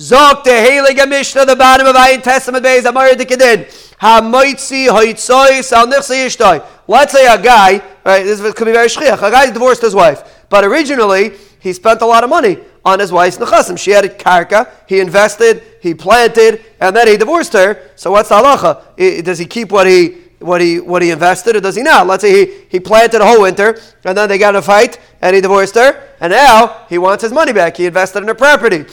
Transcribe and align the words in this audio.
Zog 0.00 0.42
the 0.42 0.50
Heilige 0.50 1.08
Mishnah, 1.08 1.46
the 1.46 1.54
bottom 1.54 1.86
of 1.86 1.94
Ayin 1.94 2.20
Testament 2.20 2.64
Beis, 2.64 2.84
Amar 2.84 3.10
Dikidin. 3.10 3.94
Ha-moitzi 3.98 4.88
hoitzoi 4.88 5.62
sal 5.62 5.86
nichse 5.86 6.26
yishtoi. 6.26 6.66
Let's 6.88 7.12
say 7.12 7.32
a 7.32 7.40
guy, 7.40 7.80
right, 8.04 8.24
this 8.24 8.40
could 8.54 8.64
be 8.64 8.72
very 8.72 8.88
shchiach, 8.88 9.18
a 9.18 9.30
guy 9.30 9.50
divorced 9.50 9.82
his 9.82 9.94
wife, 9.94 10.46
but 10.48 10.64
originally 10.64 11.34
he 11.60 11.72
spent 11.72 12.02
a 12.02 12.06
lot 12.06 12.24
of 12.24 12.30
money 12.30 12.58
on 12.84 12.98
his 12.98 13.12
wife's 13.12 13.38
nechasim. 13.38 13.78
She 13.78 13.92
had 13.92 14.04
a 14.04 14.08
karka, 14.08 14.68
he 14.88 14.98
invested, 14.98 15.62
he 15.80 15.94
planted, 15.94 16.64
and 16.80 16.94
then 16.94 17.06
he 17.06 17.16
divorced 17.16 17.52
her. 17.52 17.80
So 17.94 18.10
what's 18.10 18.30
the 18.30 18.34
halacha? 18.34 19.24
Does 19.24 19.38
he 19.38 19.46
keep 19.46 19.70
what 19.70 19.86
he 19.86 20.22
what 20.40 20.60
he 20.60 20.80
what 20.80 21.02
he 21.02 21.10
invested, 21.10 21.54
or 21.54 21.60
does 21.60 21.76
he 21.76 21.82
not? 21.82 22.08
Let's 22.08 22.22
say 22.22 22.46
he, 22.46 22.64
he 22.68 22.80
planted 22.80 23.20
a 23.20 23.24
whole 23.24 23.42
winter, 23.42 23.80
and 24.04 24.18
then 24.18 24.28
they 24.28 24.38
got 24.38 24.56
in 24.56 24.58
a 24.58 24.62
fight, 24.62 24.98
and 25.22 25.36
he 25.36 25.40
divorced 25.40 25.76
her, 25.76 26.02
and 26.20 26.32
now 26.32 26.84
he 26.88 26.98
wants 26.98 27.22
his 27.22 27.32
money 27.32 27.52
back. 27.52 27.76
He 27.76 27.86
invested 27.86 28.18
in 28.22 28.28
her 28.28 28.34
property. 28.34 28.84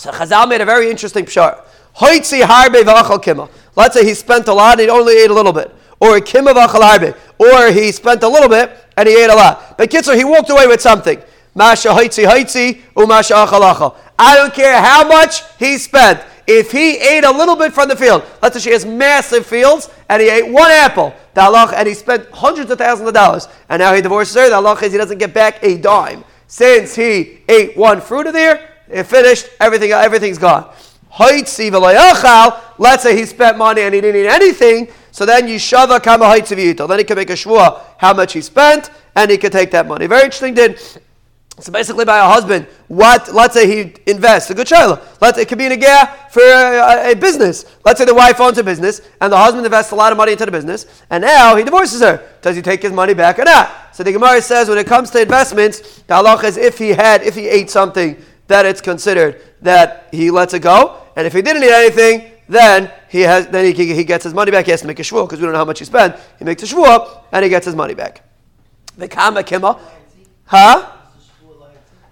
So 0.00 0.10
Chazal 0.10 0.48
made 0.48 0.62
a 0.62 0.64
very 0.64 0.90
interesting 0.90 1.26
pshar. 1.26 1.62
Hoitzi 1.96 2.40
harbe 2.40 2.82
v'achal 2.84 3.22
kima. 3.22 3.50
Let's 3.76 3.94
say 3.94 4.02
he 4.02 4.14
spent 4.14 4.48
a 4.48 4.54
lot 4.54 4.80
and 4.80 4.80
he 4.80 4.88
only 4.88 5.12
ate 5.12 5.30
a 5.30 5.34
little 5.34 5.52
bit. 5.52 5.74
Or 6.00 6.18
kima 6.20 6.54
v'achal 6.54 6.80
harbe. 6.80 7.14
Or 7.38 7.70
he 7.70 7.92
spent 7.92 8.22
a 8.22 8.28
little 8.28 8.48
bit 8.48 8.74
and 8.96 9.06
he 9.06 9.22
ate 9.22 9.28
a 9.28 9.34
lot. 9.34 9.76
But 9.76 9.90
Kitzer, 9.90 10.16
he 10.16 10.24
walked 10.24 10.48
away 10.48 10.66
with 10.66 10.80
something. 10.80 11.22
Masha 11.54 11.88
hoitzi 11.88 12.24
hoitzi 12.26 12.80
umasha 12.94 13.46
achal 13.46 13.60
achal. 13.74 13.96
I 14.18 14.36
don't 14.36 14.54
care 14.54 14.80
how 14.80 15.06
much 15.06 15.42
he 15.58 15.76
spent. 15.76 16.24
If 16.46 16.72
he 16.72 16.96
ate 16.96 17.24
a 17.24 17.30
little 17.30 17.54
bit 17.54 17.74
from 17.74 17.90
the 17.90 17.96
field, 17.96 18.24
let's 18.40 18.54
say 18.54 18.60
she 18.60 18.70
has 18.70 18.86
massive 18.86 19.44
fields, 19.44 19.90
and 20.08 20.22
he 20.22 20.30
ate 20.30 20.50
one 20.50 20.70
apple, 20.70 21.14
the 21.34 21.74
and 21.76 21.86
he 21.86 21.94
spent 21.94 22.26
hundreds 22.30 22.70
of 22.70 22.78
thousands 22.78 23.06
of 23.06 23.14
dollars, 23.14 23.48
and 23.68 23.80
now 23.80 23.94
he 23.94 24.00
divorces 24.00 24.34
her, 24.34 24.48
the 24.48 24.56
halach 24.56 24.82
is 24.82 24.92
he 24.92 24.98
doesn't 24.98 25.18
get 25.18 25.32
back 25.34 25.62
a 25.62 25.76
dime. 25.76 26.24
Since 26.48 26.96
he 26.96 27.42
ate 27.48 27.76
one 27.76 28.00
fruit 28.00 28.26
of 28.26 28.32
there, 28.32 28.69
it 28.90 29.04
finished, 29.04 29.48
everything, 29.60 29.92
everything's 29.92 30.38
gone. 30.38 30.72
Let's 31.18 31.52
say 33.02 33.16
he 33.16 33.26
spent 33.26 33.58
money 33.58 33.82
and 33.82 33.94
he 33.94 34.00
didn't 34.00 34.20
eat 34.20 34.28
anything, 34.28 34.88
so 35.10 35.26
then 35.26 35.46
Yishava 35.46 36.02
Kama 36.02 36.24
Haitzivito. 36.24 36.88
Then 36.88 36.98
he 36.98 37.04
can 37.04 37.16
make 37.16 37.30
a 37.30 37.34
shvua 37.34 37.80
how 37.98 38.14
much 38.14 38.32
he 38.32 38.40
spent, 38.40 38.90
and 39.16 39.30
he 39.30 39.36
can 39.36 39.50
take 39.50 39.70
that 39.72 39.86
money. 39.86 40.06
Very 40.06 40.24
interesting, 40.24 40.54
did 40.54 40.78
so 41.60 41.70
basically, 41.72 42.06
by 42.06 42.18
a 42.18 42.24
husband, 42.24 42.66
what? 42.88 43.32
Let's 43.34 43.54
say 43.54 43.66
he 43.66 43.94
invests 44.06 44.50
a 44.50 44.54
good 44.54 44.66
child. 44.66 44.98
Let's 45.20 45.38
it 45.38 45.46
could 45.48 45.58
be 45.58 45.66
in 45.66 45.72
a 45.72 45.76
gear 45.76 46.08
for 46.30 46.42
a, 46.42 47.10
a, 47.10 47.14
business. 47.14 47.66
Let's 47.84 47.98
say 47.98 48.06
the 48.06 48.14
wife 48.14 48.40
owns 48.40 48.56
a 48.56 48.64
business 48.64 49.02
and 49.20 49.32
the 49.32 49.36
husband 49.36 49.66
invests 49.66 49.92
a 49.92 49.94
lot 49.94 50.10
of 50.10 50.16
money 50.16 50.32
into 50.32 50.46
the 50.46 50.52
business, 50.52 50.86
and 51.10 51.22
now 51.22 51.56
he 51.56 51.64
divorces 51.64 52.00
her. 52.00 52.26
Does 52.40 52.56
he 52.56 52.62
take 52.62 52.82
his 52.82 52.92
money 52.92 53.12
back 53.12 53.38
or 53.38 53.44
not? 53.44 53.94
So 53.94 54.02
the 54.02 54.12
Gemara 54.12 54.40
says 54.40 54.68
when 54.68 54.78
it 54.78 54.86
comes 54.86 55.10
to 55.10 55.20
investments, 55.20 55.80
the 56.02 56.14
halach 56.14 56.44
is 56.44 56.56
if 56.56 56.78
he 56.78 56.90
had, 56.90 57.22
if 57.22 57.34
he 57.34 57.46
ate 57.48 57.68
something, 57.68 58.16
that 58.50 58.66
it's 58.66 58.80
considered 58.80 59.40
that 59.62 60.08
he 60.12 60.30
lets 60.30 60.54
it 60.54 60.60
go, 60.60 61.02
and 61.16 61.26
if 61.26 61.32
he 61.32 61.42
didn't 61.42 61.64
eat 61.64 61.72
anything, 61.72 62.30
then 62.48 62.90
he 63.08 63.20
has, 63.22 63.46
then 63.48 63.74
he, 63.74 63.94
he 63.94 64.04
gets 64.04 64.24
his 64.24 64.34
money 64.34 64.50
back. 64.50 64.64
He 64.64 64.72
has 64.72 64.80
to 64.82 64.86
make 64.86 64.98
a 64.98 65.02
shvuah 65.02 65.26
because 65.26 65.38
we 65.38 65.44
don't 65.44 65.52
know 65.52 65.58
how 65.58 65.64
much 65.64 65.78
he 65.78 65.84
spent. 65.84 66.16
He 66.38 66.44
makes 66.44 66.62
a 66.62 66.66
shvuah 66.66 67.24
and 67.32 67.44
he 67.44 67.48
gets 67.48 67.64
his 67.64 67.76
money 67.76 67.94
back. 67.94 68.22
The 68.98 69.08
kama 69.08 69.44
huh? 70.44 70.92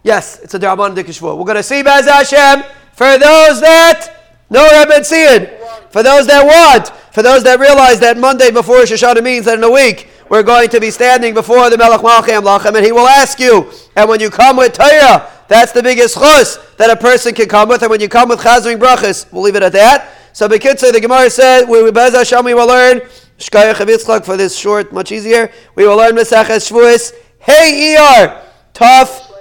Yes, 0.04 0.38
it's 0.40 0.54
a 0.54 0.58
Darabban 0.58 0.94
Dikishvua. 0.94 1.36
We're 1.36 1.44
going 1.44 1.56
to 1.56 1.62
see 1.62 1.82
Bez 1.82 2.06
Hashem 2.06 2.62
for 2.92 3.18
those 3.18 3.60
that 3.60 4.14
know 4.48 4.62
Rebbe 4.62 5.00
Tziyad, 5.00 5.90
for 5.90 6.02
those 6.02 6.26
that 6.28 6.44
want, 6.44 6.88
for 7.12 7.22
those 7.22 7.42
that 7.42 7.58
realize 7.58 7.98
that 8.00 8.16
Monday 8.16 8.50
before 8.50 8.82
Shoshana 8.82 9.22
means 9.22 9.44
that 9.46 9.58
in 9.58 9.64
a 9.64 9.70
week 9.70 10.08
we're 10.30 10.44
going 10.44 10.68
to 10.70 10.80
be 10.80 10.90
standing 10.90 11.34
before 11.34 11.68
the 11.68 11.76
Melech 11.76 12.00
Malchem 12.00 12.42
Lachem, 12.42 12.76
and 12.76 12.84
he 12.84 12.92
will 12.92 13.08
ask 13.08 13.40
you, 13.40 13.70
and 13.96 14.08
when 14.08 14.20
you 14.20 14.30
come 14.30 14.56
with 14.56 14.72
Torah, 14.72 15.30
that's 15.48 15.72
the 15.72 15.82
biggest 15.82 16.14
chus 16.14 16.58
that 16.76 16.90
a 16.90 16.96
person 16.96 17.34
can 17.34 17.48
come 17.48 17.70
with, 17.70 17.82
and 17.82 17.90
when 17.90 18.00
you 18.00 18.08
come 18.08 18.28
with 18.28 18.40
Chazering 18.40 18.78
Brachas, 18.78 19.30
we'll 19.32 19.42
leave 19.42 19.56
it 19.56 19.62
at 19.62 19.72
that. 19.72 20.10
So 20.34 20.48
Bekitzer, 20.48 20.92
the 20.92 21.00
Gemara 21.00 21.30
said, 21.30 21.66
we, 21.68 21.90
Bez 21.90 22.14
Hashem, 22.14 22.44
we 22.44 22.54
will 22.54 22.68
learn 22.68 23.00
Shkaya 23.38 23.74
Chavitzchak 23.74 24.24
for 24.24 24.36
this 24.36 24.56
short, 24.56 24.92
much 24.92 25.10
easier. 25.10 25.50
We 25.74 25.86
will 25.86 25.96
learn 25.96 26.12
Mesachas 26.12 26.70
Shvuas. 26.70 27.14
Hey, 27.40 27.96
ER, 27.96 28.42
tough. 28.74 29.32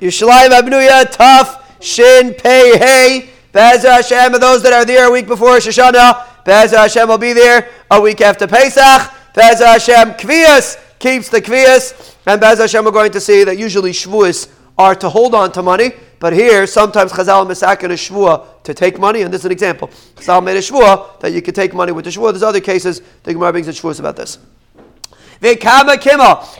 Yushalayim 0.00 0.50
Abnuya, 0.50 1.10
Tough, 1.10 1.82
Shin, 1.82 2.34
Pei, 2.34 2.76
Hey. 2.78 3.30
Be'ezer 3.52 3.90
Hashem, 3.90 4.32
those 4.40 4.62
that 4.64 4.72
are 4.72 4.84
there 4.84 5.08
a 5.08 5.12
week 5.12 5.28
before 5.28 5.58
Shoshana, 5.58 6.26
Be'ezer 6.44 6.78
Hashem 6.78 7.08
will 7.08 7.18
be 7.18 7.32
there 7.32 7.68
a 7.90 8.00
week 8.00 8.20
after 8.20 8.46
Pesach. 8.46 9.12
Be'ezer 9.34 9.66
Hashem, 9.66 10.14
Kvias, 10.14 10.76
keeps 10.98 11.28
the 11.28 11.40
Kvias. 11.40 12.16
And 12.26 12.40
Be'ezer 12.40 12.62
Hashem, 12.62 12.84
we're 12.84 12.90
going 12.90 13.12
to 13.12 13.20
see 13.20 13.44
that 13.44 13.56
usually 13.56 13.92
Shavuos 13.92 14.48
are 14.78 14.94
to 14.94 15.08
hold 15.08 15.34
on 15.34 15.52
to 15.52 15.62
money, 15.62 15.92
but 16.18 16.32
here 16.32 16.66
sometimes 16.66 17.12
Chazal 17.12 17.46
misakin 17.46 17.90
a 17.90 17.94
shvua 17.94 18.62
to 18.64 18.74
take 18.74 18.98
money, 18.98 19.22
and 19.22 19.32
this 19.32 19.42
is 19.42 19.44
an 19.46 19.52
example. 19.52 19.88
Chazal 20.16 20.42
made 20.42 20.56
a 20.56 20.60
shvua 20.60 21.20
that 21.20 21.32
you 21.32 21.42
could 21.42 21.54
take 21.54 21.74
money 21.74 21.92
with 21.92 22.04
the 22.04 22.10
shvua. 22.10 22.32
There's 22.32 22.42
other 22.42 22.60
cases 22.60 23.02
the 23.22 23.32
Gemara 23.32 23.52
brings 23.52 23.68
a 23.68 23.72
shvuas 23.72 24.00
about 24.00 24.16
this. 24.16 24.38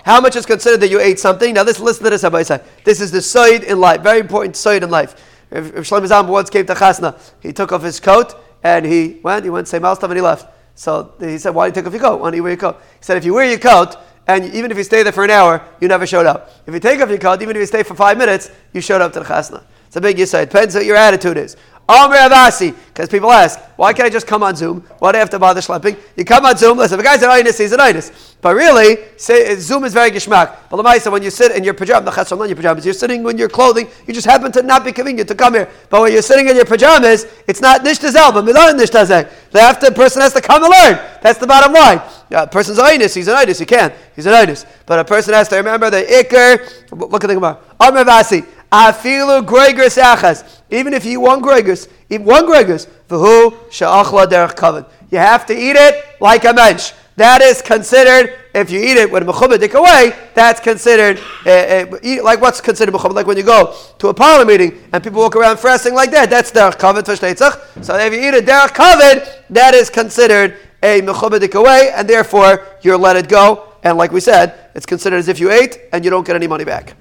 How 0.05 0.21
much 0.21 0.37
is 0.37 0.45
considered 0.45 0.81
that 0.81 0.91
you 0.91 1.01
ate 1.01 1.19
something? 1.19 1.55
Now, 1.55 1.65
this 1.65 1.81
listen 1.81 2.05
to 2.05 2.11
this, 2.11 2.23
Rabbi 2.23 2.43
said. 2.43 2.65
This 2.85 3.01
is 3.01 3.11
the 3.11 3.23
side 3.23 3.65
in 3.65 3.81
life, 3.81 4.03
very 4.03 4.21
important 4.21 4.57
side 4.57 4.83
in 4.83 4.91
life. 4.91 5.15
If, 5.51 5.73
Shlomo 5.89 6.07
Zalman 6.07 6.29
once 6.29 6.51
came 6.51 6.67
to 6.67 6.75
Chasna, 6.75 7.19
he 7.41 7.53
took 7.53 7.73
off 7.73 7.83
his 7.83 8.01
coat 8.01 8.35
and 8.63 8.85
he 8.85 9.21
went, 9.23 9.45
he 9.45 9.51
went 9.51 9.67
to 9.67 9.71
say 9.71 9.79
and 9.79 10.13
he 10.13 10.21
left. 10.21 10.55
So 10.75 11.15
he 11.21 11.39
said, 11.39 11.55
Why 11.55 11.67
do 11.67 11.71
you 11.71 11.75
take 11.75 11.87
off 11.87 11.93
your 11.93 12.03
coat? 12.03 12.21
Why 12.21 12.31
do 12.31 12.37
you 12.37 12.43
wear 12.43 12.53
your 12.53 12.61
coat? 12.61 12.81
He 12.99 13.05
said, 13.05 13.17
If 13.17 13.25
you 13.25 13.35
wear 13.35 13.49
your 13.49 13.59
coat, 13.59 13.97
and 14.27 14.55
even 14.55 14.71
if 14.71 14.77
you 14.77 14.85
stay 14.85 15.03
there 15.03 15.13
for 15.13 15.25
an 15.25 15.31
hour, 15.31 15.63
you 15.81 15.89
never 15.89 16.07
showed 16.07 16.27
up. 16.27 16.51
If 16.67 16.73
you 16.73 16.81
take 16.81 17.01
off 17.01 17.11
your 17.11 17.19
coat, 17.19 17.43
even 17.43 17.57
if 17.57 17.61
you 17.61 17.67
stay 17.67 17.83
for 17.83 17.95
five 17.95 18.17
minutes, 18.17 18.51
you 18.73 18.81
showed 18.81 19.03
up 19.03 19.13
to 19.13 19.21
the 19.21 19.27
chasna. 19.27 19.63
It's 19.87 19.97
a 19.97 20.01
big 20.01 20.17
yisai. 20.17 20.43
It 20.43 20.51
depends 20.51 20.75
what 20.75 20.87
your 20.87 20.97
attitude 20.97 21.37
is. 21.37 21.57
Because 21.87 23.09
people 23.11 23.31
ask, 23.31 23.61
why 23.77 23.93
can't 23.93 24.07
I 24.07 24.11
just 24.11 24.27
come 24.27 24.43
on 24.43 24.57
Zoom? 24.57 24.81
Why 25.01 25.13
do 25.13 25.17
I 25.17 25.19
have 25.19 25.31
to 25.31 25.39
bother 25.39 25.61
schlepping? 25.61 25.99
You 26.17 26.25
come 26.25 26.47
on 26.47 26.57
Zoom, 26.57 26.79
listen, 26.79 26.99
if 26.99 27.05
a 27.05 27.07
guy's 27.07 27.23
an 27.23 27.29
itis, 27.29 27.59
he's 27.59 27.73
an 27.73 27.81
itis. 27.81 28.37
But 28.41 28.55
really, 28.55 28.99
say, 29.17 29.53
uh, 29.53 29.57
Zoom 29.59 29.85
is 29.85 29.93
very 29.93 30.11
geschmack. 30.11 30.57
But 30.71 30.79
Lamaisa, 30.79 31.13
when 31.13 31.23
you 31.23 31.31
sit 31.31 31.53
in 31.53 31.63
your 31.65 31.75
pajamas, 31.75 32.31
not 32.31 32.49
your 32.49 32.57
pajamas, 32.57 32.85
you're 32.85 32.95
sitting 32.95 33.27
in 33.29 33.37
your 33.37 33.49
clothing, 33.49 33.89
you 34.07 34.15
just 34.15 34.27
happen 34.27 34.51
to 34.53 34.63
not 34.63 34.85
be 34.85 34.93
convenient 34.93 35.29
to 35.29 35.35
come 35.35 35.55
here. 35.55 35.69
But 35.91 36.03
when 36.03 36.13
you're 36.13 36.23
sitting 36.23 36.49
in 36.49 36.57
your 36.57 36.65
pajamas, 36.65 37.27
it's 37.47 37.61
not 37.61 37.83
nishtaz 37.83 38.15
but 38.33 38.45
milon 38.45 38.79
nishtazeh. 38.79 39.81
The 39.81 39.93
person 39.93 40.23
has 40.23 40.33
to 40.33 40.41
come 40.41 40.63
and 40.63 40.71
learn. 40.71 41.19
That's 41.21 41.39
the 41.39 41.47
bottom 41.47 41.73
line. 41.73 42.01
A 42.31 42.47
person's 42.47 42.79
itis, 42.79 43.15
he's 43.15 43.29
an 43.29 43.35
itis, 43.35 43.59
he 43.59 43.67
can. 43.67 43.93
He's 44.17 44.27
an 44.27 44.35
itis. 44.35 44.65
But 44.87 45.01
a 45.01 45.05
person 45.05 45.35
has 45.35 45.49
to 45.49 45.57
remember 45.57 45.91
the 45.91 46.03
ikr. 46.03 46.91
Look 46.93 47.25
at 47.25 47.29
the 47.29 47.35
Gemara. 47.35 47.59
Amr 47.79 48.05
Avasi. 48.05 48.47
Afilu 48.75 49.47
gregus 49.47 50.03
achas. 50.03 50.43
Even 50.69 50.95
if 50.95 51.05
you 51.05 51.13
eat 51.13 51.17
one 51.19 51.41
gregus, 51.41 51.89
eat 52.11 52.21
one 52.21 52.45
gregus. 52.45 52.89
V'hu 53.09 53.53
sha'achla 53.71 54.27
derech 54.27 54.55
kavod. 54.57 54.91
You 55.13 55.19
have 55.19 55.47
to 55.47 55.55
eat 55.55 55.77
it 55.77 56.05
like 56.21 56.45
a 56.45 56.53
mensch. 56.53 56.93
That 57.17 57.41
is 57.41 57.63
considered, 57.63 58.37
if 58.53 58.73
you 58.73 58.81
eat 58.81 58.97
it 58.97 59.09
with 59.13 59.23
a 59.23 59.27
mechubadik 59.27 59.75
away, 59.75 60.17
that's 60.35 60.59
considered, 60.59 61.21
uh, 61.47 61.51
uh, 61.51 62.23
like 62.25 62.41
what's 62.41 62.61
considered 62.61 62.93
mechubed? 62.93 63.15
Like 63.15 63.29
when 63.29 63.37
you 63.37 63.45
go 63.45 63.77
to 63.99 64.09
a 64.09 64.15
parlor 64.15 64.45
meeting 64.45 64.83
and 64.93 65.05
people 65.05 65.21
walk 65.21 65.37
around 65.37 65.59
fasting 65.61 65.95
like 65.95 66.11
that, 66.11 66.29
that's 66.29 66.51
derech 66.51 66.75
kavod 66.75 67.05
v'shteitzach. 67.05 67.85
So 67.85 67.95
if 67.97 68.13
you 68.13 68.19
eat 68.19 68.35
a 68.35 68.43
derech 68.43 68.71
kavod, 68.71 69.45
that 69.51 69.75
is 69.75 69.89
considered 69.89 70.57
a 70.83 71.01
mechubadik 71.03 71.55
away, 71.55 71.93
and 71.95 72.09
therefore 72.09 72.67
you're 72.83 72.99
let 72.99 73.15
it 73.15 73.29
go. 73.29 73.69
And 73.85 73.97
like 73.97 74.11
we 74.11 74.19
said, 74.19 74.71
it's 74.75 74.87
considered 74.87 75.19
as 75.19 75.29
if 75.29 75.39
you 75.39 75.53
ate 75.53 75.79
and 75.93 76.05
you 76.05 76.11
don't 76.11 76.27
get 76.27 76.35
any 76.35 76.49
money 76.49 76.65
back. 76.65 76.97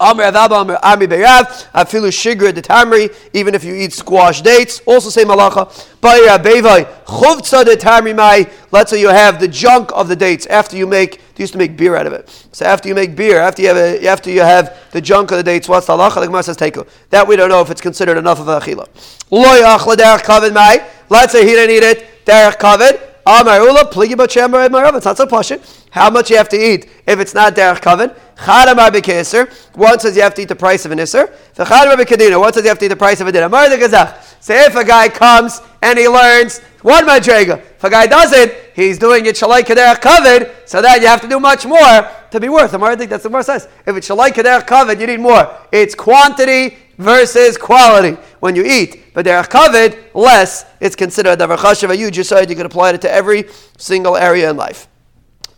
Amr 0.00 0.24
Avaba 0.24 0.60
Amr 0.60 0.78
Ami 0.82 1.06
Beirav, 1.06 1.70
Afilu 1.72 2.08
Shigra 2.10 2.52
de 2.52 2.60
Tamri, 2.60 3.14
even 3.32 3.54
if 3.54 3.62
you 3.62 3.74
eat 3.74 3.92
squash 3.92 4.42
dates, 4.42 4.80
also 4.86 5.08
say 5.08 5.24
malacha. 5.24 5.66
Bayra 6.00 6.42
Bevai, 6.42 6.84
Chuvtza 7.04 7.64
de 7.64 7.76
Tamri 7.76 8.14
Mai, 8.14 8.50
let's 8.72 8.90
say 8.90 9.00
you 9.00 9.08
have 9.08 9.38
the 9.38 9.46
junk 9.46 9.90
of 9.94 10.08
the 10.08 10.16
dates 10.16 10.46
after 10.46 10.76
you 10.76 10.86
make, 10.88 11.20
they 11.36 11.42
used 11.44 11.52
to 11.52 11.58
make 11.58 11.76
beer 11.76 11.94
out 11.94 12.08
of 12.08 12.12
it. 12.12 12.28
So 12.50 12.66
after 12.66 12.88
you 12.88 12.94
make 12.94 13.14
beer, 13.14 13.38
after 13.38 13.62
you 13.62 13.68
have, 13.68 13.76
a, 13.76 14.06
after 14.06 14.30
you 14.30 14.40
have 14.40 14.76
the 14.90 15.00
junk 15.00 15.30
of 15.30 15.36
the 15.36 15.44
dates, 15.44 15.68
what's 15.68 15.86
the 15.86 15.92
halacha? 15.92 16.16
The 16.16 16.26
Gemara 16.26 16.42
says 16.42 16.56
teku. 16.56 16.88
That 17.10 17.28
we 17.28 17.36
don't 17.36 17.48
know 17.48 17.60
if 17.60 17.70
it's 17.70 17.80
considered 17.80 18.18
enough 18.18 18.40
of 18.40 18.48
a 18.48 18.58
achila. 18.58 18.88
Loy 19.30 19.62
achla 19.62 19.94
derech 19.94 20.22
kavod 20.22 20.52
mai, 20.52 20.84
let's 21.08 21.32
say 21.32 21.46
he 21.46 21.52
didn't 21.52 21.70
eat 21.70 21.84
it, 21.84 22.24
derech 22.24 22.56
kavod, 22.56 23.00
Amar 23.26 23.60
Ula, 23.60 23.84
Pligi 23.90 24.14
Bachamar 24.14 24.68
Marav, 24.68 24.96
it's 24.96 25.06
not 25.06 25.16
so 25.16 25.26
posh. 25.26 25.52
How 25.90 26.10
much 26.10 26.30
you 26.30 26.36
have 26.36 26.48
to 26.50 26.58
eat 26.58 26.90
if 27.06 27.20
it's 27.20 27.32
not 27.32 27.54
derech 27.54 27.80
kavod? 27.80 28.14
Chadamar 28.36 28.90
b'keser. 28.90 29.48
One 29.76 29.98
says 30.00 30.16
you 30.16 30.22
have 30.22 30.34
to 30.34 30.42
eat 30.42 30.48
the 30.48 30.56
price 30.56 30.84
of 30.84 30.92
an 30.92 31.00
iser. 31.00 31.32
The 31.54 31.64
chadamar 31.64 31.96
b'kedina. 31.96 32.38
One 32.38 32.52
says 32.52 32.64
you 32.64 32.68
have 32.68 32.78
to 32.80 32.84
eat 32.86 32.88
the 32.88 32.96
price 32.96 33.20
of 33.20 33.26
a 33.26 33.32
dinner. 33.32 33.48
the 33.48 33.76
gazach. 33.76 34.42
Say 34.42 34.64
if 34.64 34.76
a 34.76 34.84
guy 34.84 35.08
comes 35.08 35.60
and 35.82 35.98
he 35.98 36.08
learns 36.08 36.58
one 36.82 37.06
madrega, 37.06 37.58
if 37.60 37.82
a 37.84 37.88
guy 37.88 38.06
doesn't, 38.06 38.52
he's 38.74 38.98
doing 38.98 39.24
it 39.24 39.36
shalai 39.36 39.62
kaderach 39.62 40.00
covered. 40.00 40.54
So 40.66 40.82
that 40.82 41.00
you 41.00 41.06
have 41.06 41.20
to 41.22 41.28
do 41.28 41.40
much 41.40 41.64
more 41.64 42.08
to 42.30 42.40
be 42.40 42.48
worth. 42.48 42.72
The 42.72 42.78
Mar 42.78 42.96
think 42.96 43.10
that's 43.10 43.22
the 43.22 43.30
more 43.30 43.42
says. 43.42 43.68
If 43.86 43.96
it's 43.96 44.08
shalai 44.08 44.30
kaderach 44.30 44.66
covered, 44.66 45.00
you 45.00 45.06
need 45.06 45.20
more. 45.20 45.56
It's 45.72 45.94
quantity 45.94 46.76
versus 46.98 47.56
quality 47.56 48.20
when 48.40 48.56
you 48.56 48.64
eat. 48.64 49.14
But 49.14 49.26
derech 49.26 49.48
covered 49.48 49.96
less. 50.12 50.66
It's 50.80 50.96
considered 50.96 51.38
davar 51.38 51.56
chashav. 51.56 51.96
You 51.96 52.10
just 52.10 52.28
said 52.28 52.50
you 52.50 52.56
can 52.56 52.66
apply 52.66 52.90
it 52.90 53.00
to 53.02 53.10
every 53.10 53.48
single 53.78 54.16
area 54.16 54.50
in 54.50 54.56
life. 54.56 54.88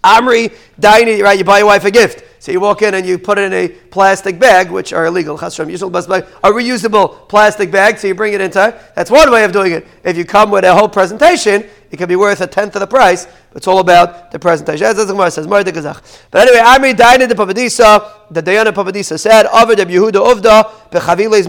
Amri, 0.06 0.54
Daini, 0.80 1.22
right? 1.22 1.36
You 1.36 1.44
buy 1.44 1.58
your 1.58 1.66
wife 1.66 1.84
a 1.84 1.90
gift. 1.90 2.22
So 2.38 2.52
you 2.52 2.60
walk 2.60 2.82
in 2.82 2.94
and 2.94 3.04
you 3.04 3.18
put 3.18 3.38
it 3.38 3.52
in 3.52 3.52
a 3.52 3.68
plastic 3.68 4.38
bag, 4.38 4.70
which 4.70 4.92
are 4.92 5.06
illegal, 5.06 5.34
a 5.34 5.38
reusable 5.40 7.28
plastic 7.28 7.72
bag. 7.72 7.98
So 7.98 8.06
you 8.06 8.14
bring 8.14 8.34
it 8.34 8.40
into. 8.40 8.80
That's 8.94 9.10
one 9.10 9.32
way 9.32 9.42
of 9.42 9.50
doing 9.50 9.72
it. 9.72 9.84
If 10.04 10.16
you 10.16 10.24
come 10.24 10.52
with 10.52 10.64
a 10.64 10.72
whole 10.72 10.88
presentation, 10.88 11.68
it 11.90 11.96
can 11.96 12.08
be 12.08 12.14
worth 12.14 12.40
a 12.40 12.46
tenth 12.46 12.76
of 12.76 12.80
the 12.80 12.86
price. 12.86 13.26
It's 13.56 13.66
all 13.66 13.80
about 13.80 14.30
the 14.30 14.38
presentation. 14.38 14.86
The 14.94 16.02
But 16.30 16.48
anyway, 16.48 16.62
Amri 16.62 16.94
Daini 16.94 17.28
the 17.28 17.34
Papadisa, 17.34 18.12
the 18.30 18.42
Diana 18.42 18.72
Papadisa 18.72 19.18
said, 19.18 19.46
Avad 19.46 19.76
Yehuda 19.76 20.12
Uvda 20.12 20.90
bechaviles. 20.90 21.48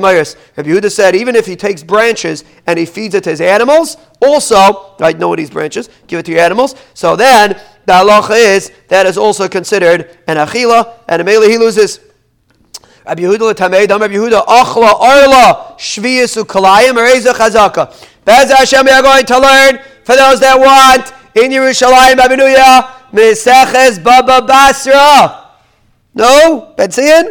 Rabbi 0.55 0.69
Yehuda 0.69 0.91
said, 0.91 1.15
even 1.15 1.35
if 1.35 1.45
he 1.45 1.55
takes 1.55 1.83
branches 1.83 2.43
and 2.65 2.79
he 2.79 2.85
feeds 2.85 3.13
it 3.13 3.23
to 3.25 3.31
his 3.31 3.41
animals, 3.41 3.97
also, 4.19 4.95
right, 4.99 5.17
know 5.19 5.35
these 5.35 5.51
branches, 5.51 5.89
give 6.07 6.19
it 6.19 6.25
to 6.25 6.31
your 6.31 6.41
animals. 6.41 6.75
So 6.95 7.15
then 7.15 7.59
the 7.87 7.93
halacha 7.93 8.35
is 8.35 8.71
that 8.89 9.05
is 9.05 9.17
also 9.17 9.47
considered 9.47 10.17
an 10.27 10.35
achila, 10.35 10.99
and 11.07 11.21
immediately 11.21 11.51
he 11.51 11.57
loses. 11.57 12.01
Rabbi 13.05 13.21
Yehuda 13.21 13.53
l'tamei 13.53 13.87
dam 13.87 14.01
Rabbi 14.01 14.13
Yehuda 14.13 14.45
achla 14.45 14.93
arla 14.99 15.75
shviyas 15.77 16.35
ukalayim 16.35 16.95
ereza 16.95 17.33
chazaka. 17.33 17.87
Bez 18.25 18.51
Hashem 18.51 18.85
we 18.85 18.91
are 18.91 19.01
going 19.01 19.25
to 19.25 19.39
learn 19.39 19.79
for 20.03 20.17
those 20.17 20.41
that 20.41 20.59
want 20.59 21.13
in 21.33 21.49
Yerushalayim 21.49 22.17
Abinuya 22.17 22.89
Meseches 23.13 24.03
Baba 24.03 24.45
Basra. 24.45 25.45
No, 26.13 26.75
Betzion. 26.77 27.29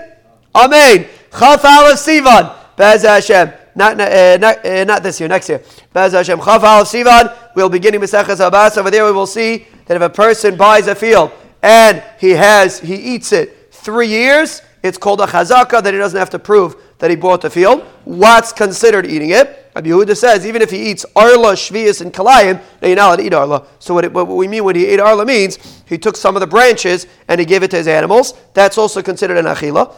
Amen. 0.55 1.07
Chaf 1.39 1.63
Aleph 1.67 1.99
Sivan. 1.99 2.57
Bez 2.77 3.03
Hashem. 3.03 3.53
Not, 3.75 4.01
uh, 4.01 4.39
not, 4.39 4.65
uh, 4.65 4.85
not 4.85 5.03
this 5.03 5.21
year, 5.21 5.29
next 5.29 5.51
year. 5.51 5.63
Bez 5.93 6.15
Hashem. 6.15 6.39
Chaf 6.39 6.65
Aleph 6.65 6.89
Sivan. 6.89 7.37
We'll 7.55 7.69
begin 7.69 7.95
in 7.95 8.01
Meseches 8.01 8.41
Abbas. 8.41 8.79
Over 8.79 8.91
there 8.91 9.05
we 9.05 9.13
will 9.13 9.27
see 9.27 9.67
that 9.87 9.97
if 9.97 10.03
a 10.03 10.11
person 10.11 10.57
buys 10.57 10.87
a 10.87 10.95
field 10.95 11.33
and 11.63 12.03
he 12.21 12.31
has 12.31 12.81
he 12.81 12.95
eats 12.95 13.33
it 13.33 13.73
three 13.73 14.09
years, 14.09 14.63
it's 14.83 14.99
called 14.99 15.21
a 15.21 15.27
chazaka 15.27 15.83
that 15.83 15.93
he 15.95 15.99
doesn't 15.99 16.19
have 16.19 16.31
to 16.31 16.39
prove 16.39 16.77
that 16.99 17.11
he 17.11 17.17
bought 17.17 17.41
the 17.41 17.51
field. 17.51 17.83
What's 18.05 18.53
considered 18.53 19.07
eating 19.07 19.31
it? 19.31 19.71
Rabbi 19.75 19.91
Yehuda 19.91 20.17
says 20.17 20.47
even 20.47 20.63
if 20.63 20.71
he 20.71 20.91
eats 20.91 21.05
arla, 21.15 21.53
shvius, 21.53 22.01
and 22.01 22.13
kalayim, 22.13 22.61
now 22.81 22.89
you're 22.89 22.97
not 22.97 23.09
allowed 23.09 23.17
to 23.17 23.23
eat 23.25 23.35
arla. 23.35 23.67
So 23.79 23.95
what, 23.95 24.05
it, 24.05 24.13
what 24.13 24.27
we 24.27 24.49
mean 24.49 24.65
when 24.65 24.75
he 24.75 24.87
ate 24.87 25.01
arla 25.01 25.27
means 25.27 25.83
he 25.87 25.99
took 25.99 26.17
some 26.17 26.35
of 26.35 26.41
the 26.41 26.47
branches 26.47 27.07
and 27.29 27.39
he 27.39 27.45
gave 27.45 27.63
it 27.63 27.71
to 27.73 27.77
his 27.77 27.89
animals. 27.89 28.35
That's 28.55 28.79
also 28.79 29.03
considered 29.03 29.37
an 29.37 29.45
achila. 29.45 29.95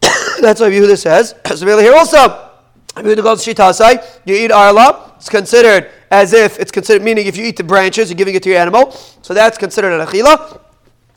That's 0.40 0.60
what 0.60 0.72
Yehuda 0.72 0.98
says. 0.98 1.34
So 1.56 1.66
really 1.66 1.82
here 1.82 1.94
also, 1.94 2.50
Yehuda 2.94 3.22
goes 3.22 3.44
shitasai. 3.44 4.20
You 4.24 4.36
eat 4.36 4.52
arla. 4.52 5.14
It's 5.16 5.28
considered 5.28 5.90
as 6.12 6.32
if 6.34 6.60
it's 6.60 6.70
considered, 6.70 7.02
meaning 7.02 7.26
if 7.26 7.36
you 7.38 7.44
eat 7.44 7.56
the 7.56 7.64
branches, 7.64 8.10
you're 8.10 8.16
giving 8.16 8.34
it 8.34 8.42
to 8.42 8.50
your 8.50 8.58
animal. 8.58 8.92
So 9.22 9.32
that's 9.32 9.56
considered 9.56 9.98
an 9.98 10.06
achila. 10.06 10.60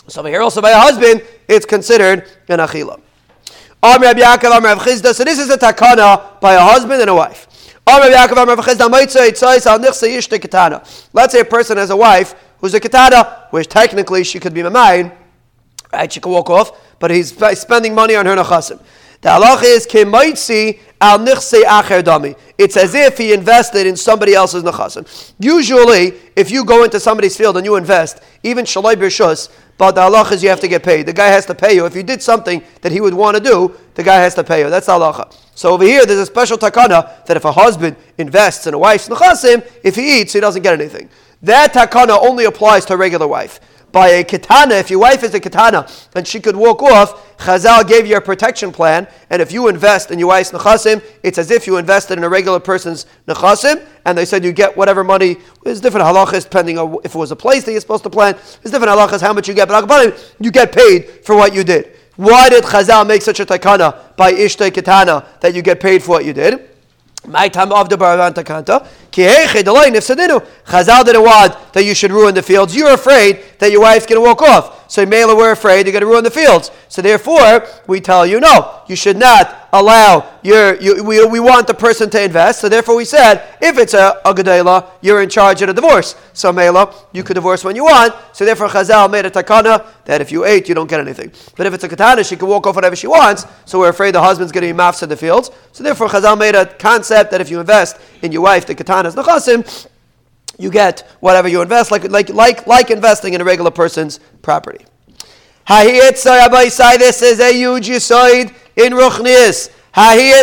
So 0.07 0.23
here 0.23 0.41
also 0.41 0.61
by 0.61 0.71
a 0.71 0.79
husband, 0.79 1.21
it's 1.49 1.65
considered 1.65 2.27
an 2.47 2.59
achila. 2.59 3.01
So 3.83 3.97
this 5.23 5.37
is 5.37 5.49
a 5.49 5.57
takana 5.57 6.39
by 6.39 6.53
a 6.53 6.61
husband 6.61 7.01
and 7.01 7.09
a 7.09 7.13
wife. 7.13 7.47
Let's 11.13 11.33
say 11.33 11.39
a 11.41 11.45
person 11.45 11.77
has 11.77 11.89
a 11.91 11.97
wife 11.97 12.33
who's 12.59 12.73
a 12.73 12.79
katana, 12.79 13.47
which 13.51 13.67
technically 13.67 14.23
she 14.23 14.39
could 14.39 14.53
be 14.53 14.61
mamayin, 14.61 15.11
right? 15.93 16.11
She 16.11 16.19
could 16.19 16.31
walk 16.31 16.49
off, 16.49 16.71
but 16.99 17.11
he's 17.11 17.35
spending 17.59 17.93
money 17.93 18.15
on 18.15 18.25
her 18.25 18.35
nachasim. 18.35 18.79
The 19.25 19.31
halach 19.31 19.63
is 19.63 19.87
kemaitzi 19.87 20.77
al 21.01 21.17
nichse 21.17 21.63
acher 21.63 22.03
dami. 22.03 22.37
It's 22.59 22.77
as 22.77 22.93
if 22.93 23.17
he 23.17 23.33
invested 23.33 23.87
in 23.87 23.95
somebody 23.95 24.35
else's 24.35 24.61
nechasim. 24.61 25.33
Usually, 25.39 26.13
if 26.35 26.51
you 26.51 26.63
go 26.63 26.83
into 26.83 26.99
somebody's 26.99 27.35
field 27.35 27.57
and 27.57 27.65
you 27.65 27.75
invest, 27.75 28.21
even 28.43 28.65
shalai 28.65 28.93
b'rshus, 28.93 29.51
but 29.79 29.93
the 29.93 30.01
halach 30.01 30.31
is 30.31 30.43
you 30.43 30.49
have 30.49 30.59
to 30.59 30.67
get 30.67 30.83
paid. 30.83 31.07
The 31.07 31.13
guy 31.13 31.25
has 31.29 31.47
to 31.47 31.55
pay 31.55 31.73
you. 31.73 31.87
If 31.87 31.95
you 31.95 32.03
did 32.03 32.21
something 32.21 32.61
that 32.81 32.91
he 32.91 33.01
would 33.01 33.15
want 33.15 33.35
to 33.35 33.41
do, 33.41 33.75
the 33.95 34.03
guy 34.03 34.17
has 34.17 34.35
to 34.35 34.43
pay 34.43 34.59
you. 34.59 34.69
That's 34.69 34.85
halacha. 34.85 35.35
So 35.55 35.71
over 35.71 35.85
here, 35.85 36.05
there's 36.05 36.19
a 36.19 36.25
special 36.27 36.59
takana 36.59 37.25
that 37.25 37.35
if 37.35 37.45
a 37.45 37.51
husband 37.51 37.95
invests 38.19 38.67
in 38.67 38.75
a 38.75 38.77
wife's 38.77 39.09
nechasim, 39.09 39.67
if 39.83 39.95
he 39.95 40.21
eats, 40.21 40.33
he 40.33 40.39
doesn't 40.39 40.61
get 40.61 40.79
anything. 40.79 41.09
That 41.41 41.73
takana 41.73 42.21
only 42.21 42.45
applies 42.45 42.85
to 42.85 42.93
a 42.93 42.97
regular 42.97 43.27
wife 43.27 43.59
by 43.95 44.09
a 44.09 44.25
katana, 44.25 44.75
if 44.75 44.89
your 44.89 44.99
wife 44.99 45.23
is 45.23 45.33
a 45.33 45.39
katana 45.39 45.87
and 46.15 46.27
she 46.27 46.41
could 46.41 46.53
walk 46.53 46.83
off, 46.83 47.37
Chazal 47.37 47.87
gave 47.87 48.05
you 48.05 48.17
a 48.17 48.21
protection 48.21 48.73
plan, 48.73 49.07
and 49.29 49.41
if 49.41 49.53
you 49.53 49.69
invest 49.69 50.11
in 50.11 50.19
your 50.19 50.27
wife's 50.27 50.51
nechasim, 50.51 51.01
it's 51.23 51.37
as 51.37 51.49
if 51.49 51.65
you 51.65 51.77
invested 51.77 52.17
in 52.17 52.25
a 52.25 52.27
regular 52.27 52.59
person's 52.59 53.05
nechasim, 53.25 53.87
and 54.03 54.17
they 54.17 54.25
said 54.25 54.43
you 54.43 54.51
get 54.51 54.75
whatever 54.75 55.01
money. 55.01 55.37
There's 55.63 55.79
different 55.79 56.05
halachas 56.05 56.43
depending 56.43 56.77
on 56.77 56.97
if 57.05 57.15
it 57.15 57.17
was 57.17 57.31
a 57.31 57.37
place 57.37 57.63
that 57.63 57.71
you're 57.71 57.79
supposed 57.79 58.03
to 58.03 58.09
plan. 58.09 58.33
There's 58.33 58.73
different 58.73 58.91
halachas 58.91 59.21
how 59.21 59.31
much 59.31 59.47
you 59.47 59.53
get, 59.53 59.69
but 59.69 60.35
you 60.41 60.51
get 60.51 60.73
paid 60.73 61.07
for 61.23 61.37
what 61.37 61.55
you 61.55 61.63
did. 61.63 61.95
Why 62.17 62.49
did 62.49 62.65
Chazal 62.65 63.07
make 63.07 63.21
such 63.21 63.39
a 63.39 63.45
takana 63.45 64.13
by 64.17 64.33
Ishtay 64.33 64.73
Katana 64.73 65.25
that 65.39 65.55
you 65.55 65.61
get 65.61 65.79
paid 65.79 66.03
for 66.03 66.09
what 66.09 66.25
you 66.25 66.33
did? 66.33 66.69
My 67.27 67.47
time 67.49 67.71
of 67.71 67.89
the 67.89 67.97
Baravanta 67.97 68.43
Kanta. 68.43 68.85
Chazal 70.67 71.05
didn't 71.05 71.23
want 71.23 71.73
that 71.73 71.83
you 71.83 71.95
should 71.95 72.11
ruin 72.11 72.33
the 72.35 72.43
fields. 72.43 72.75
You're 72.75 72.93
afraid 72.93 73.39
that 73.59 73.71
your 73.71 73.81
wife's 73.81 74.05
going 74.05 74.21
to 74.21 74.27
walk 74.27 74.41
off. 74.41 74.84
So 74.87 75.05
Mela, 75.05 75.35
we're 75.35 75.51
afraid 75.51 75.85
you're 75.85 75.93
going 75.93 76.01
to 76.01 76.07
ruin 76.07 76.23
the 76.23 76.31
fields. 76.31 76.71
So 76.87 77.01
therefore, 77.01 77.65
we 77.87 77.99
tell 77.99 78.25
you, 78.25 78.39
no, 78.39 78.81
you 78.87 78.95
should 78.95 79.17
not 79.17 79.67
allow 79.73 80.39
your, 80.43 80.79
you, 80.79 81.03
we, 81.03 81.25
we 81.25 81.39
want 81.39 81.67
the 81.67 81.73
person 81.73 82.09
to 82.11 82.23
invest. 82.23 82.61
So 82.61 82.69
therefore 82.69 82.95
we 82.95 83.05
said, 83.05 83.57
if 83.61 83.77
it's 83.77 83.93
a, 83.93 84.21
a 84.23 84.33
Gedela, 84.33 84.89
you're 85.01 85.21
in 85.21 85.29
charge 85.29 85.61
of 85.61 85.67
the 85.67 85.73
divorce. 85.73 86.15
So 86.33 86.53
Mela, 86.53 86.93
you 87.11 87.23
could 87.23 87.33
divorce 87.33 87.63
when 87.63 87.75
you 87.75 87.83
want. 87.83 88.13
So 88.33 88.45
therefore 88.45 88.67
Chazal 88.67 89.11
made 89.11 89.25
a 89.25 89.31
takana 89.31 89.85
that 90.05 90.21
if 90.21 90.31
you 90.31 90.45
ate, 90.45 90.69
you 90.69 90.75
don't 90.75 90.89
get 90.89 90.99
anything. 90.99 91.31
But 91.57 91.65
if 91.65 91.73
it's 91.73 91.83
a 91.83 91.89
katana, 91.89 92.23
she 92.23 92.35
can 92.35 92.47
walk 92.47 92.67
off 92.67 92.75
whatever 92.75 92.95
she 92.95 93.07
wants. 93.07 93.45
So 93.65 93.79
we're 93.79 93.89
afraid 93.89 94.15
the 94.15 94.21
husband's 94.21 94.51
going 94.51 94.67
to 94.67 94.73
be 94.73 94.77
mafs 94.77 95.03
in 95.03 95.09
the 95.09 95.17
fields. 95.17 95.51
So 95.71 95.83
therefore 95.83 96.07
Chazal 96.07 96.37
made 96.37 96.55
a 96.55 96.65
concept 96.65 97.31
that 97.31 97.41
if 97.41 97.49
you 97.49 97.59
invest 97.59 97.97
in 98.21 98.31
your 98.31 98.41
wife, 98.41 98.65
the 98.65 98.75
katana 98.75 99.09
is 99.09 99.15
nachasim, 99.15 99.87
you 100.57 100.69
get 100.69 101.07
whatever 101.19 101.47
you 101.47 101.61
invest, 101.61 101.91
like, 101.91 102.09
like, 102.09 102.29
like, 102.29 102.65
like 102.67 102.91
investing 102.91 103.33
in 103.33 103.41
a 103.41 103.43
regular 103.43 103.71
person's 103.71 104.19
property. 104.41 104.85
This 105.67 106.25
is 107.21 107.39
a 107.39 107.53
huge 107.53 107.87
yisoid 107.87 108.53
in 108.75 108.93
Ruchnias. 108.93 109.69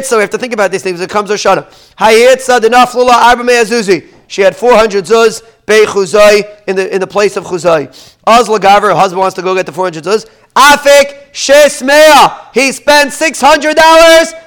So 0.04 0.16
we 0.16 0.22
have 0.22 0.30
to 0.30 0.38
think 0.38 0.52
about 0.52 0.70
these 0.70 0.82
things. 0.82 1.00
It 1.00 1.10
comes 1.10 1.30
Oshana. 1.30 1.66
Hayitza 1.96 2.58
denaflula 2.60 3.12
arba 3.12 3.44
me'azuzi. 3.44 4.08
She 4.26 4.40
had 4.40 4.56
400 4.56 5.04
zuz 5.04 5.42
bei 5.66 5.84
chuzai 5.84 6.64
in 6.66 6.74
the 6.74 6.92
in 6.94 7.00
the 7.00 7.06
place 7.06 7.36
of 7.36 7.44
chuzai. 7.44 7.88
Lagaver, 8.26 8.88
her 8.88 8.94
husband 8.94 9.20
wants 9.20 9.34
to 9.36 9.42
go 9.42 9.54
get 9.54 9.66
the 9.66 9.72
400 9.72 10.02
zuz. 10.04 10.26
Afik 10.56 11.32
shesmea. 11.32 12.48
He 12.54 12.72
spent 12.72 13.10
$600 13.12 13.74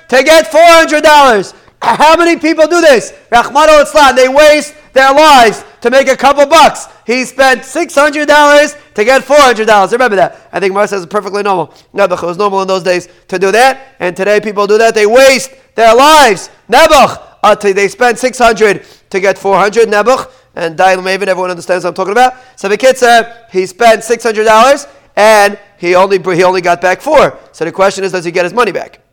to 0.08 0.24
get 0.24 0.52
$400. 0.52 1.54
How 1.86 2.18
many 2.18 2.40
people 2.40 2.68
do 2.68 2.82
this? 2.82 3.12
They 3.30 4.28
waste 4.28 4.76
their 4.94 5.14
lives 5.14 5.64
to 5.82 5.92
make 5.92 6.08
a 6.08 6.18
couple 6.18 6.46
bucks. 6.48 6.88
He 7.06 7.26
spent 7.26 7.62
$600 7.62 8.94
to 8.96 9.06
get 9.06 9.22
$400. 9.22 9.92
Remember 9.92 10.16
that. 10.16 10.50
I 10.52 10.60
think 10.60 10.74
Mar 10.74 10.88
says 10.88 11.04
it's 11.04 11.12
perfectly 11.12 11.44
normal. 11.44 11.68
Nebuch, 11.94 12.24
it 12.24 12.26
was 12.26 12.38
normal 12.38 12.64
in 12.64 12.68
those 12.68 12.82
days 12.82 13.08
to 13.28 13.38
do 13.38 13.52
that. 13.52 13.96
And 14.00 14.18
today 14.18 14.40
people 14.40 14.66
do 14.66 14.80
that. 14.80 14.96
They 14.96 15.06
waste 15.06 15.52
their 15.76 15.96
lives. 15.96 16.50
Nebuch, 16.68 17.22
uh, 17.44 17.56
they 17.56 17.88
spend 17.88 18.18
600 18.18 18.84
to 19.12 19.20
get 19.20 19.38
400. 19.38 19.88
Nebuch. 19.88 20.32
And 20.56 20.76
Dail 20.76 20.98
Maven, 21.00 21.28
everyone 21.28 21.52
understands 21.52 21.84
what 21.84 21.90
I'm 21.90 21.96
talking 21.96 22.14
about. 22.14 22.34
So 22.56 22.68
the 22.68 22.78
kid 22.78 22.98
said 22.98 23.46
he 23.52 23.68
spent 23.68 24.02
$600 24.02 24.90
and 25.16 25.60
he 25.78 25.94
only, 25.94 26.18
he 26.36 26.44
only 26.44 26.62
got 26.62 26.82
back 26.82 27.02
four. 27.02 27.38
So 27.52 27.66
the 27.66 27.72
question 27.72 28.04
is, 28.04 28.14
does 28.14 28.26
he 28.26 28.32
get 28.32 28.46
his 28.46 28.54
money 28.54 28.72
back? 28.72 29.05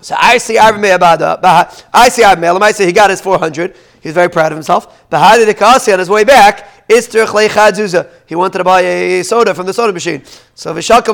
So 0.00 0.16
I 0.18 0.38
see 0.38 0.56
Arvimei. 0.56 0.98
I 1.92 2.08
see 2.08 2.22
Arvimei. 2.22 2.62
I 2.62 2.72
say 2.72 2.86
he 2.86 2.92
got 2.92 3.10
his 3.10 3.20
400. 3.20 3.76
He's 4.02 4.14
very 4.14 4.30
proud 4.30 4.52
of 4.52 4.56
himself. 4.56 5.08
Bahadi 5.10 5.44
the 5.44 5.54
Kasi 5.54 5.92
on 5.92 5.98
his 5.98 6.08
way 6.08 6.24
back, 6.24 6.68
he 6.88 8.34
wanted 8.34 8.58
to 8.58 8.64
buy 8.64 8.80
a 8.80 9.22
soda 9.22 9.54
from 9.54 9.66
the 9.66 9.72
soda 9.72 9.92
machine. 9.92 10.24
So 10.54 10.74
he 10.74 10.82
took 10.82 11.06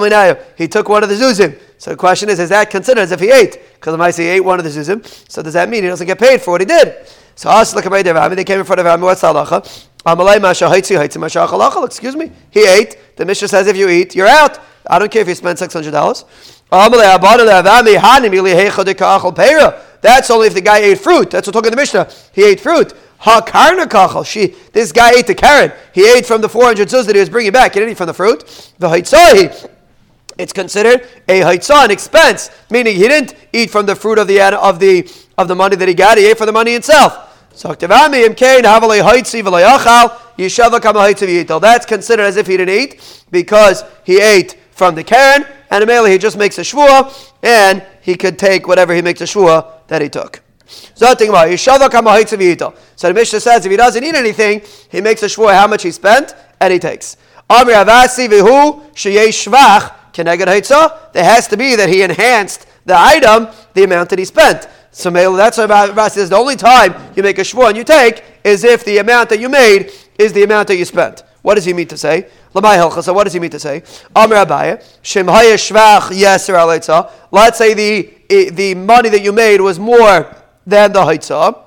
one 0.89 1.03
of 1.03 1.09
the 1.11 1.15
zuzim. 1.17 1.59
So 1.77 1.91
the 1.91 1.97
question 1.97 2.31
is, 2.31 2.39
is 2.39 2.49
that 2.49 2.71
considered 2.71 3.03
as 3.03 3.13
if 3.13 3.21
he 3.21 3.31
ate? 3.31 3.59
Because 3.75 4.01
I 4.01 4.11
say 4.11 4.23
he 4.23 4.31
ate 4.31 4.41
one 4.41 4.59
of 4.59 4.65
the 4.65 4.71
zuzim. 4.71 5.05
So 5.29 5.43
does 5.43 5.53
that 5.53 5.69
mean 5.69 5.83
he 5.83 5.89
doesn't 5.91 6.07
get 6.07 6.19
paid 6.19 6.41
for 6.41 6.53
what 6.53 6.63
he 6.63 6.67
did? 6.67 7.07
So 7.35 7.51
they 7.51 8.45
came 8.45 8.61
in 8.61 8.65
front 8.65 8.81
of 8.81 8.87
him. 8.87 9.01
What's? 9.03 9.23
Excuse 11.85 12.17
me. 12.17 12.33
He 12.51 12.67
ate. 12.67 13.17
The 13.17 13.27
Mishnah 13.27 13.49
says 13.49 13.67
if 13.67 13.77
you 13.77 13.91
eat, 13.91 14.15
you're 14.15 14.29
out. 14.29 14.59
I 14.87 14.99
don't 14.99 15.11
care 15.13 15.21
if 15.21 15.29
you 15.29 15.35
spend 15.35 15.59
six 15.59 15.75
hundred 15.75 15.91
dollars. 15.91 16.25
That's 16.71 16.95
only 20.31 20.47
if 20.47 20.55
the 20.55 20.61
guy 20.61 20.79
ate 20.79 20.99
fruit. 20.99 21.31
That's 21.31 21.47
what 21.47 21.53
talking 21.53 21.71
the 21.71 21.77
Mishnah. 21.77 22.11
He 22.33 22.45
ate 22.45 22.61
fruit. 22.61 22.93
She, 24.27 24.47
this 24.73 24.93
guy 24.93 25.13
ate 25.13 25.27
the 25.27 25.35
carrot. 25.35 25.75
He 25.93 26.09
ate 26.09 26.27
from 26.27 26.41
the 26.41 26.49
400 26.49 26.89
zuz 26.89 27.07
that 27.07 27.15
he 27.15 27.21
was 27.21 27.31
bringing 27.31 27.53
back. 27.53 27.75
He 27.75 27.81
didn't 27.81 27.93
eat 27.93 27.97
from 27.97 28.07
the 28.07 28.15
fruit. 28.15 28.73
The 28.79 28.89
haitzahi. 28.89 29.71
It's 30.39 30.53
considered 30.53 31.09
a 31.29 31.41
haitzah, 31.41 31.87
an 31.87 31.91
expense, 31.91 32.51
meaning 32.71 32.95
he 32.97 33.09
didn't 33.09 33.35
eat 33.53 33.71
from 33.71 33.87
the 33.87 33.97
fruit 33.97 34.19
of 34.19 34.29
the 34.29 34.41
of 34.41 34.79
the 34.79 35.11
of 35.39 35.49
the 35.49 35.55
money 35.55 35.77
that 35.77 35.89
he 35.89 35.95
got. 35.95 36.19
He 36.19 36.27
ate 36.27 36.37
for 36.37 36.45
the 36.47 36.53
money 36.53 36.73
itself. 36.73 37.23
So. 37.55 37.75
That's 37.75 38.09
considered 41.87 42.23
as 42.23 42.37
if 42.37 42.47
he 42.47 42.59
didn't 42.59 42.79
eat 42.79 43.25
because 43.31 43.83
he 44.05 44.21
ate 44.21 44.59
from 44.73 44.95
the 44.95 45.03
Karen, 45.03 45.47
and 45.71 45.85
Amela 45.85 46.11
he 46.11 46.19
just 46.19 46.37
makes 46.37 46.59
a 46.59 46.63
shvua, 46.63 47.33
and 47.43 47.85
he 48.03 48.17
could 48.17 48.39
take 48.39 48.69
whatever 48.69 48.95
he 48.95 49.03
makes 49.03 49.21
a 49.21 49.25
shvua 49.25 49.87
that 49.89 50.03
he 50.03 50.09
took. 50.09 50.43
So 50.67 51.15
the 51.15 53.13
Mishnah 53.15 53.41
says 53.41 53.65
if 53.65 53.71
he 53.71 53.77
doesn't 53.77 54.03
eat 54.03 54.15
anything, 54.15 54.63
he 54.91 55.01
makes 55.01 55.23
a 55.23 55.27
shvua 55.27 55.55
how 55.55 55.69
much 55.69 55.83
he 55.83 55.93
spent, 55.93 56.35
and 56.61 56.73
he 56.73 56.79
takes. 56.79 57.17
There 57.49 57.85
has 61.25 61.49
to 61.49 61.57
be 61.57 61.77
that 61.77 61.89
he 61.89 62.03
enhanced 62.03 62.67
the 62.85 62.99
item, 62.99 63.49
the 63.75 63.85
amount 63.85 64.11
that 64.11 64.19
he 64.19 64.25
spent. 64.25 64.69
So 64.91 65.11
that's 65.11 65.59
why 65.59 65.67
Rashi 65.67 66.11
says 66.11 66.31
the 66.31 66.37
only 66.37 66.57
time 66.57 66.95
you 67.15 67.23
make 67.23 67.39
a 67.39 67.43
shvua 67.43 67.69
and 67.69 67.77
you 67.77 67.85
take 67.85 68.25
is 68.43 68.65
if 68.65 68.85
the 68.85 68.99
amount 68.99 69.29
that 69.29 69.39
you 69.39 69.49
made 69.49 69.93
is 70.19 70.33
the 70.33 70.43
amount 70.43 70.69
that 70.69 70.77
you 70.77 70.85
spent. 70.85 71.23
What 71.43 71.57
does 71.57 71.65
he 71.65 71.75
mean 71.75 71.89
to 71.89 71.99
say? 71.99 72.29
So 73.03 73.13
what 73.13 73.25
does 73.25 73.33
he 73.33 73.41
mean 73.41 73.51
to 73.51 73.61
say? 73.61 73.83
Let's 77.31 77.59
say 77.59 77.75
the 77.75 78.17
the 78.51 78.75
money 78.75 79.09
that 79.09 79.23
you 79.23 79.33
made 79.33 79.61
was 79.61 79.79
more 79.79 80.35
than 80.67 80.93
the 80.93 81.01
haitzah. 81.01 81.63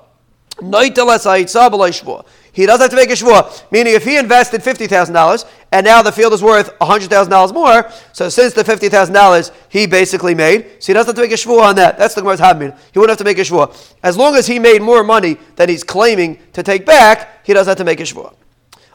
He 2.52 2.66
doesn't 2.66 2.82
have 2.82 2.90
to 2.90 2.96
make 2.96 3.10
a 3.10 3.14
shvua. 3.14 3.62
Meaning, 3.70 3.94
if 3.94 4.04
he 4.04 4.16
invested 4.18 4.62
fifty 4.62 4.86
thousand 4.86 5.14
dollars 5.14 5.44
and 5.72 5.84
now 5.86 6.02
the 6.02 6.12
field 6.12 6.32
is 6.32 6.42
worth 6.42 6.70
hundred 6.82 7.08
thousand 7.08 7.30
dollars 7.30 7.52
more, 7.52 7.88
so 8.12 8.28
since 8.28 8.52
the 8.52 8.64
fifty 8.64 8.88
thousand 8.88 9.14
dollars 9.14 9.52
he 9.68 9.86
basically 9.86 10.34
made, 10.34 10.66
so 10.80 10.88
he 10.88 10.92
doesn't 10.94 11.06
have 11.06 11.14
to 11.14 11.22
make 11.22 11.30
a 11.30 11.34
shvua 11.34 11.62
on 11.62 11.76
that. 11.76 11.96
That's 11.96 12.14
the 12.14 12.20
Gemara's 12.20 12.40
habmin. 12.40 12.76
He 12.92 12.98
wouldn't 12.98 13.10
have 13.10 13.18
to 13.18 13.24
make 13.24 13.38
a 13.38 13.42
shvua 13.42 13.94
as 14.02 14.16
long 14.16 14.34
as 14.34 14.46
he 14.46 14.58
made 14.58 14.82
more 14.82 15.04
money 15.04 15.38
than 15.56 15.68
he's 15.68 15.84
claiming 15.84 16.38
to 16.52 16.62
take 16.62 16.84
back. 16.84 17.46
He 17.46 17.54
doesn't 17.54 17.70
have 17.70 17.78
to 17.78 17.84
make 17.84 18.00
a 18.00 18.02
shvua. 18.02 18.34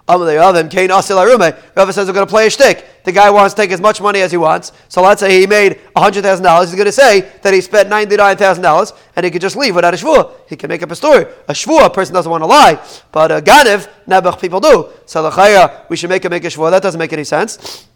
Rava 0.07 1.93
says 1.93 2.07
we're 2.07 2.13
going 2.13 2.27
to 2.27 2.29
play 2.29 2.45
a 2.45 2.49
shtick. 2.49 2.85
The 3.05 3.11
guy 3.11 3.29
wants 3.31 3.55
to 3.55 3.61
take 3.61 3.71
as 3.71 3.81
much 3.81 4.01
money 4.01 4.21
as 4.21 4.31
he 4.31 4.37
wants. 4.37 4.71
So 4.87 5.01
let's 5.01 5.19
say 5.19 5.39
he 5.39 5.47
made 5.47 5.79
$100,000. 5.95 6.61
He's 6.61 6.75
going 6.75 6.85
to 6.85 6.91
say 6.91 7.21
that 7.41 7.53
he 7.53 7.61
spent 7.61 7.89
$99,000 7.89 8.97
and 9.15 9.23
he 9.23 9.31
could 9.31 9.41
just 9.41 9.55
leave 9.55 9.75
without 9.75 9.95
a 9.95 9.97
shvua. 9.97 10.31
He 10.47 10.55
can 10.55 10.67
make 10.69 10.83
up 10.83 10.91
a 10.91 10.95
story. 10.95 11.25
A 11.47 11.53
shvua, 11.53 11.85
a 11.85 11.89
person 11.89 12.13
doesn't 12.13 12.29
want 12.29 12.43
to 12.43 12.47
lie. 12.47 12.79
But 13.11 13.31
a 13.31 13.41
ganev, 13.41 13.89
nebuch 14.07 14.39
people 14.39 14.59
do. 14.59 14.89
So 15.07 15.27
l'chaya, 15.27 15.89
we 15.89 15.97
should 15.97 16.09
make 16.09 16.23
him 16.23 16.29
make 16.29 16.43
a 16.43 16.47
shvua. 16.47 16.69
That 16.69 16.83
doesn't 16.83 16.99
make 16.99 17.13
any 17.13 17.23
sense. 17.23 17.87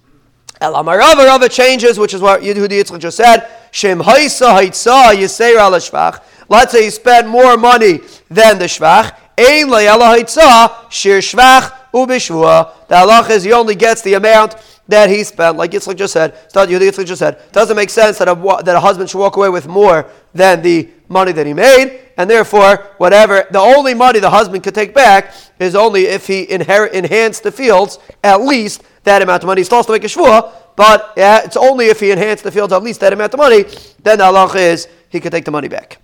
El 0.62 0.74
Amarava 0.74 1.26
Rava 1.26 1.48
changes, 1.48 2.00
which 2.00 2.14
is 2.14 2.22
what 2.22 2.42
Yehudi 2.42 2.82
Yitzchak 2.82 3.00
just 3.00 3.18
said. 3.18 3.48
Shem 3.72 4.00
haisa 4.00 4.48
al 4.48 5.72
shvach. 5.72 6.22
Let's 6.50 6.72
say 6.72 6.86
he 6.86 6.90
spent 6.90 7.28
more 7.28 7.56
money 7.56 8.00
than 8.30 8.58
the 8.58 8.66
shvach. 8.66 9.16
Ein 9.38 9.70
le 9.70 9.82
haitza 9.82 10.92
shir 10.92 11.20
shvach 11.20 11.79
ubishvua. 11.94 12.88
The 12.88 12.96
halach 12.96 13.30
is 13.30 13.44
he 13.44 13.54
only 13.54 13.76
gets 13.76 14.02
the 14.02 14.16
amount 14.16 14.56
that 14.88 15.10
he 15.10 15.24
spent, 15.24 15.56
like 15.56 15.72
Yitzchak 15.72 15.96
just 15.96 16.14
said. 16.14 16.36
Yitzchak 16.54 17.06
just 17.06 17.20
said. 17.20 17.52
Doesn't 17.52 17.76
make 17.76 17.90
sense 17.90 18.18
that 18.18 18.28
a, 18.28 18.64
that 18.64 18.76
a 18.76 18.80
husband 18.80 19.10
should 19.10 19.20
walk 19.20 19.38
away 19.38 19.50
with 19.50 19.68
more 19.68 20.08
than 20.34 20.62
the 20.62 20.90
money 21.08 21.32
that 21.32 21.46
he 21.46 21.54
made, 21.54 22.02
and 22.18 22.30
therefore, 22.30 22.78
whatever 22.98 23.46
the 23.52 23.60
only 23.60 23.94
money 23.94 24.20
the 24.20 24.30
husband 24.30 24.64
could 24.64 24.76
take 24.76 24.94
back 24.94 25.34
is 25.60 25.76
only 25.76 26.06
if 26.06 26.28
he 26.28 26.50
inherit 26.50 26.94
enhanced 26.94 27.44
the 27.44 27.52
fields 27.52 28.00
at 28.24 28.42
least 28.42 28.84
that 29.04 29.22
amount 29.22 29.44
of 29.44 29.48
money. 29.48 29.62
He's 29.62 29.68
supposed 29.68 29.88
to 29.88 29.94
make 29.94 30.04
a 30.04 30.08
shvua, 30.08 30.52
but 30.76 31.14
yeah, 31.18 31.42
it's 31.44 31.58
only 31.58 31.88
if 31.88 32.00
he 32.00 32.12
enhanced 32.12 32.44
the 32.44 32.52
fields 32.52 32.74
at 32.74 32.84
least 32.84 33.00
that 33.02 33.14
amount 33.14 33.34
of 33.34 33.40
money. 33.40 33.64
Then 34.04 34.18
the 34.18 34.26
halach 34.26 34.56
is 34.56 34.88
he 35.10 35.20
could 35.20 35.32
take 35.32 35.46
the 35.46 35.52
money 35.52 35.68
back. 35.68 36.00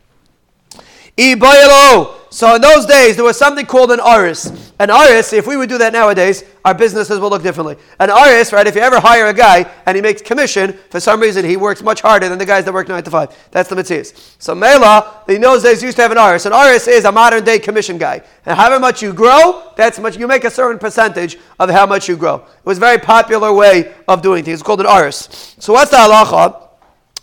So 1.17 2.55
in 2.55 2.61
those 2.61 2.85
days, 2.85 3.15
there 3.15 3.23
was 3.23 3.37
something 3.37 3.65
called 3.65 3.91
an 3.91 4.01
aris. 4.01 4.73
An 4.77 4.91
aris, 4.91 5.31
if 5.31 5.47
we 5.47 5.55
would 5.55 5.69
do 5.69 5.77
that 5.77 5.93
nowadays, 5.93 6.43
our 6.65 6.73
businesses 6.73 7.17
will 7.17 7.29
look 7.29 7.43
differently. 7.43 7.77
An 7.97 8.09
aris, 8.09 8.51
right, 8.51 8.67
if 8.67 8.75
you 8.75 8.81
ever 8.81 8.99
hire 8.99 9.27
a 9.27 9.33
guy 9.33 9.71
and 9.85 9.95
he 9.95 10.01
makes 10.01 10.21
commission, 10.21 10.73
for 10.89 10.99
some 10.99 11.21
reason 11.21 11.45
he 11.45 11.55
works 11.55 11.81
much 11.81 12.01
harder 12.01 12.27
than 12.27 12.37
the 12.37 12.45
guys 12.45 12.65
that 12.65 12.73
work 12.73 12.89
9 12.89 13.01
to 13.03 13.09
5. 13.09 13.49
That's 13.51 13.69
the 13.69 13.77
mitzvah. 13.77 14.19
So 14.39 14.53
Mela, 14.53 15.23
in 15.29 15.39
those 15.39 15.63
days, 15.63 15.81
used 15.81 15.95
to 15.95 16.01
have 16.01 16.11
an 16.11 16.17
aris. 16.17 16.45
An 16.45 16.51
aris 16.51 16.89
is 16.89 17.05
a 17.05 17.11
modern 17.11 17.45
day 17.45 17.59
commission 17.59 17.97
guy. 17.97 18.21
And 18.45 18.57
however 18.57 18.81
much 18.81 19.01
you 19.01 19.13
grow, 19.13 19.71
that's 19.77 19.97
much, 19.97 20.17
you 20.17 20.27
make 20.27 20.43
a 20.43 20.51
certain 20.51 20.79
percentage 20.79 21.37
of 21.57 21.69
how 21.69 21.85
much 21.85 22.09
you 22.09 22.17
grow. 22.17 22.35
It 22.35 22.65
was 22.65 22.77
a 22.77 22.81
very 22.81 22.97
popular 22.97 23.53
way 23.53 23.93
of 24.09 24.21
doing 24.21 24.43
things. 24.43 24.55
It's 24.55 24.63
called 24.63 24.81
an 24.81 24.87
aris. 24.87 25.55
So 25.59 25.71
what's 25.71 25.91
the 25.91 25.97
halacha? 25.97 26.63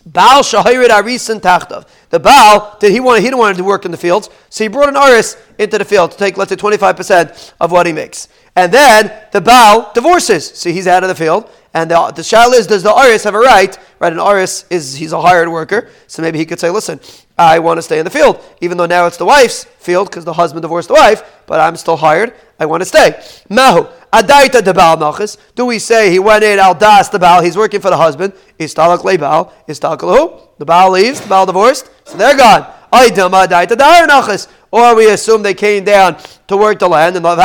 Baal 0.05 0.43
shahirid 0.43 0.89
arisin 0.89 1.41
tachtav. 1.41 1.87
The 2.13 2.21
Baal 2.21 2.77
did 2.79 2.93
he 2.93 3.01
want 3.01 3.21
he 3.21 3.27
didn't 3.27 3.39
want 3.39 3.57
to 3.57 3.65
work 3.65 3.87
in 3.87 3.91
the 3.91 3.97
fields, 3.97 4.29
so 4.51 4.65
he 4.65 4.69
brought 4.69 4.91
an 4.91 4.97
aris 4.99 5.39
into 5.59 5.79
the 5.79 5.85
field 5.85 6.13
to 6.13 6.19
take 6.19 6.37
let's 6.37 6.51
say 6.51 6.57
twenty 6.57 6.77
five 6.77 6.95
percent 6.95 7.55
of 7.59 7.73
what 7.73 7.87
he 7.87 7.93
makes, 7.93 8.29
and 8.55 8.71
then 8.71 9.11
the 9.33 9.41
Baal 9.41 9.91
divorces, 9.95 10.47
so 10.47 10.71
he's 10.71 10.87
out 10.87 11.03
of 11.03 11.09
the 11.09 11.15
field. 11.15 11.51
And 11.75 11.91
the, 11.91 12.13
the 12.15 12.23
shal 12.23 12.53
is, 12.53 12.67
does 12.67 12.83
the 12.83 12.95
aris 12.95 13.25
have 13.25 13.35
a 13.35 13.39
right? 13.39 13.79
Right, 13.99 14.13
an 14.13 14.21
aris 14.21 14.67
is 14.69 14.95
he's 14.95 15.15
a 15.15 15.21
hired 15.23 15.49
worker, 15.49 15.89
so 16.07 16.21
maybe 16.21 16.39
he 16.39 16.45
could 16.45 16.61
say, 16.61 16.69
listen, 16.69 17.01
I 17.39 17.61
want 17.61 17.79
to 17.79 17.83
stay 17.83 17.99
in 17.99 18.05
the 18.05 18.11
field, 18.11 18.45
even 18.61 18.77
though 18.77 18.85
now 18.85 19.07
it's 19.07 19.17
the 19.17 19.25
wife's 19.25 19.65
field 19.65 20.11
because 20.11 20.27
the 20.27 20.35
husband 20.35 20.61
divorced 20.61 20.89
the 20.89 20.95
wife, 20.95 21.23
but 21.47 21.61
I'm 21.61 21.77
still 21.77 21.97
hired. 21.97 22.35
I 22.61 22.67
want 22.67 22.83
to 22.83 22.85
stay. 22.85 23.19
Mahu 23.49 23.89
adaita 24.13 24.63
de 24.63 24.75
baal 24.75 24.97
nachas. 24.97 25.37
Do 25.55 25.67
we 25.67 25.79
say 25.79 26.11
he 26.11 26.19
went 26.19 26.43
in 26.45 26.59
al 26.59 26.75
das 26.75 27.09
the 27.09 27.19
baal? 27.19 27.43
He's 27.43 27.57
working 27.57 27.81
for 27.81 27.91
the 27.91 27.97
husband. 27.97 28.35
Istalak 28.59 29.05
le 29.05 29.19
baal. 29.19 29.53
Istalak 29.69 30.01
who? 30.01 30.41
The 30.59 30.65
baal 30.65 30.91
leaves. 30.91 31.21
The 31.21 31.29
baal 31.29 31.47
divorced. 31.47 31.91
So 32.05 32.17
they're 32.17 32.37
gone. 32.37 32.67
Aidama 32.93 33.47
adaita 33.47 33.77
dar 33.77 34.07
nachas. 34.07 34.49
Or 34.71 34.95
we 34.97 35.11
assume 35.11 35.43
they 35.43 35.53
came 35.53 35.85
down 35.85 36.17
to 36.49 36.57
work 36.57 36.79
the 36.79 36.89
land 36.89 37.15
and 37.15 37.27
it's 37.27 37.37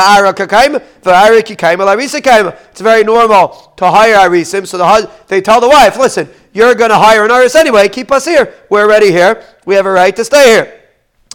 very 2.80 3.04
normal 3.04 3.48
to 3.76 3.90
hire 3.90 4.16
arisim. 4.16 4.66
So 4.66 4.78
the, 4.78 4.86
hus- 4.86 5.06
they 5.26 5.42
tell 5.42 5.60
the 5.60 5.68
wife, 5.68 5.98
listen, 5.98 6.30
you're 6.54 6.74
going 6.74 6.88
to 6.88 6.96
hire 6.96 7.26
an 7.26 7.30
aris 7.30 7.54
anyway. 7.54 7.90
Keep 7.90 8.12
us 8.12 8.24
here. 8.24 8.54
We're 8.70 8.84
already 8.84 9.10
here. 9.10 9.44
We 9.66 9.74
have 9.74 9.84
a 9.84 9.90
right 9.90 10.16
to 10.16 10.24
stay 10.24 10.46
here. 10.46 10.80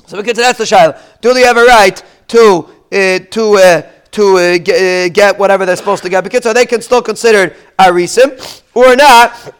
So 0.07 0.17
we 0.17 0.23
get 0.23 0.35
to 0.35 0.41
that's 0.41 0.57
the 0.57 0.65
shaila. 0.65 0.97
Do 1.21 1.31
they 1.35 1.43
have 1.43 1.57
a 1.57 1.65
right 1.65 2.03
to 2.29 2.67
uh, 2.91 3.19
to 3.19 3.57
uh, 3.57 3.83
to 4.13 4.37
uh, 4.37 4.57
get, 4.57 4.77
uh, 4.77 5.09
get, 5.13 5.37
whatever 5.37 5.65
they're 5.65 5.75
supposed 5.75 6.03
to 6.03 6.09
get? 6.09 6.23
Because 6.23 6.43
so 6.43 6.53
they 6.53 6.65
can 6.65 6.81
still 6.81 7.01
consider 7.01 7.55
arisim 7.77 8.61
or 8.73 8.95
not 8.95 9.53